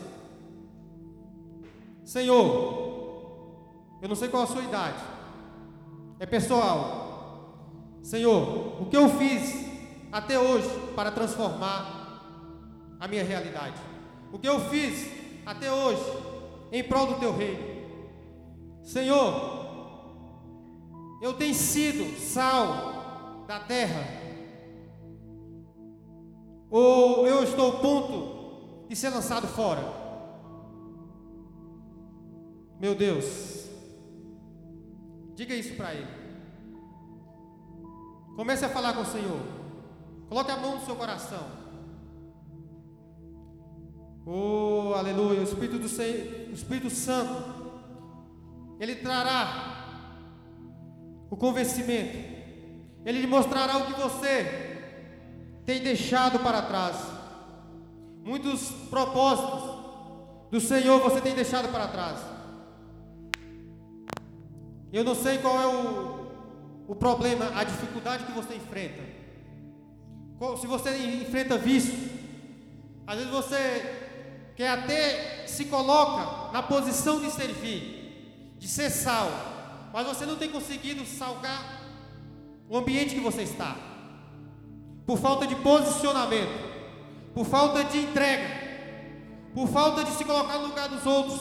Senhor, 2.05 2.89
eu 4.01 4.09
não 4.09 4.17
sei 4.17 4.29
qual 4.29 4.45
a 4.45 4.47
sua 4.47 4.63
idade. 4.63 5.03
É 6.19 6.27
pessoal. 6.27 7.00
Senhor, 8.03 8.83
o 8.83 8.87
que 8.87 8.97
eu 8.97 9.09
fiz 9.11 9.67
até 10.11 10.39
hoje 10.39 10.69
para 10.97 11.11
transformar 11.11 12.01
a 12.99 13.07
minha 13.07 13.25
realidade? 13.25 13.81
O 14.33 14.39
que 14.39 14.49
eu 14.49 14.61
fiz 14.61 15.11
até 15.45 15.73
hoje 15.73 16.03
em 16.73 16.83
prol 16.83 17.07
do 17.09 17.21
teu 17.21 17.37
reino? 17.37 17.71
Senhor, 18.83 19.61
eu 21.23 21.35
tenho 21.35 21.55
sido 21.55 22.19
sal 22.19 23.45
da 23.47 23.61
terra? 23.61 24.21
Ou 26.71 27.27
eu 27.27 27.43
estou 27.43 27.73
ao 27.73 27.79
ponto 27.81 28.87
de 28.89 28.97
ser 28.97 29.11
lançado 29.11 29.47
fora? 29.47 29.83
Meu 32.81 32.95
Deus, 32.95 33.69
diga 35.35 35.55
isso 35.55 35.75
para 35.75 35.95
Ele. 35.95 36.20
Comece 38.37 38.65
a 38.65 38.69
falar 38.69 38.95
com 38.95 39.03
o 39.03 39.07
Senhor. 39.07 39.41
Coloque 40.29 40.51
a 40.51 40.57
mão 40.57 40.77
no 40.77 40.85
seu 40.85 40.97
coração. 40.97 41.45
Oh, 44.25 44.95
aleluia. 44.97 45.41
O 45.41 45.45
Espírito, 45.45 45.79
do, 45.79 45.87
o 45.87 46.55
Espírito 46.55 46.91
Santo, 46.91 47.43
Ele 48.79 48.97
trará 48.97 49.71
o 51.31 51.37
convencimento. 51.37 52.17
Ele 53.05 53.21
lhe 53.21 53.27
mostrará 53.27 53.79
o 53.79 53.87
que 53.87 54.01
você 54.01 54.81
tem 55.65 55.83
deixado 55.83 56.39
para 56.41 56.63
trás. 56.63 56.97
Muitos 58.25 58.71
propósitos 58.91 59.81
do 60.51 60.61
Senhor 60.61 61.01
você 61.01 61.21
tem 61.21 61.35
deixado 61.35 61.71
para 61.71 61.89
trás. 61.89 62.19
Eu 64.93 65.05
não 65.05 65.15
sei 65.15 65.39
qual 65.39 65.61
é 65.61 65.67
o, 65.67 66.10
o 66.91 66.95
problema, 66.97 67.53
a 67.55 67.63
dificuldade 67.63 68.25
que 68.25 68.33
você 68.33 68.57
enfrenta. 68.57 69.01
Se 70.61 70.67
você 70.67 70.91
enfrenta 71.23 71.57
vício, 71.57 71.95
às 73.07 73.17
vezes 73.17 73.31
você 73.31 74.53
quer 74.57 74.71
até 74.71 75.47
se 75.47 75.67
coloca 75.67 76.53
na 76.53 76.65
posição 76.65 77.21
de 77.21 77.31
servir, 77.31 78.57
de 78.59 78.67
ser 78.67 78.91
sal, 78.91 79.31
mas 79.93 80.05
você 80.05 80.27
não 80.27 80.35
tem 80.35 80.51
conseguido 80.51 81.07
salgar 81.07 81.81
o 82.69 82.77
ambiente 82.77 83.15
que 83.15 83.21
você 83.21 83.43
está, 83.43 83.77
por 85.07 85.17
falta 85.17 85.47
de 85.47 85.55
posicionamento, 85.55 87.31
por 87.33 87.47
falta 87.47 87.85
de 87.85 87.99
entrega, 87.99 88.49
por 89.55 89.69
falta 89.69 90.03
de 90.03 90.11
se 90.11 90.25
colocar 90.25 90.59
no 90.59 90.67
lugar 90.67 90.89
dos 90.89 91.07
outros, 91.07 91.41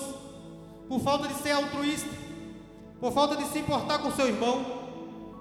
por 0.87 0.99
falta 0.99 1.27
de 1.27 1.33
ser 1.41 1.53
altruísta, 1.53 2.15
por 2.99 3.11
falta 3.11 3.35
de 3.35 3.45
se 3.45 3.57
importar 3.57 3.97
com 3.97 4.11
seu 4.11 4.27
irmão, 4.27 4.78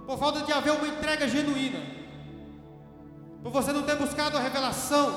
por 0.09 0.17
falta 0.17 0.41
de 0.41 0.51
haver 0.51 0.73
uma 0.73 0.89
entrega 0.89 1.29
genuína, 1.29 1.81
por 3.43 3.53
você 3.53 3.75
não 3.75 3.83
ter 3.83 3.95
buscado 3.95 4.39
a 4.39 4.41
revelação 4.41 5.13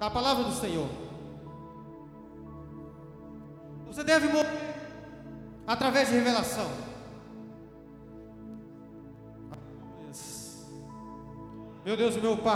da 0.00 0.08
palavra 0.10 0.44
do 0.44 0.52
Senhor. 0.54 0.88
Você 3.86 4.02
deve 4.02 4.28
morrer 4.28 4.76
através 5.66 6.08
de 6.08 6.14
revelação. 6.14 6.66
Meu 11.84 11.94
Deus, 11.94 12.16
meu 12.16 12.38
Pai. 12.38 12.52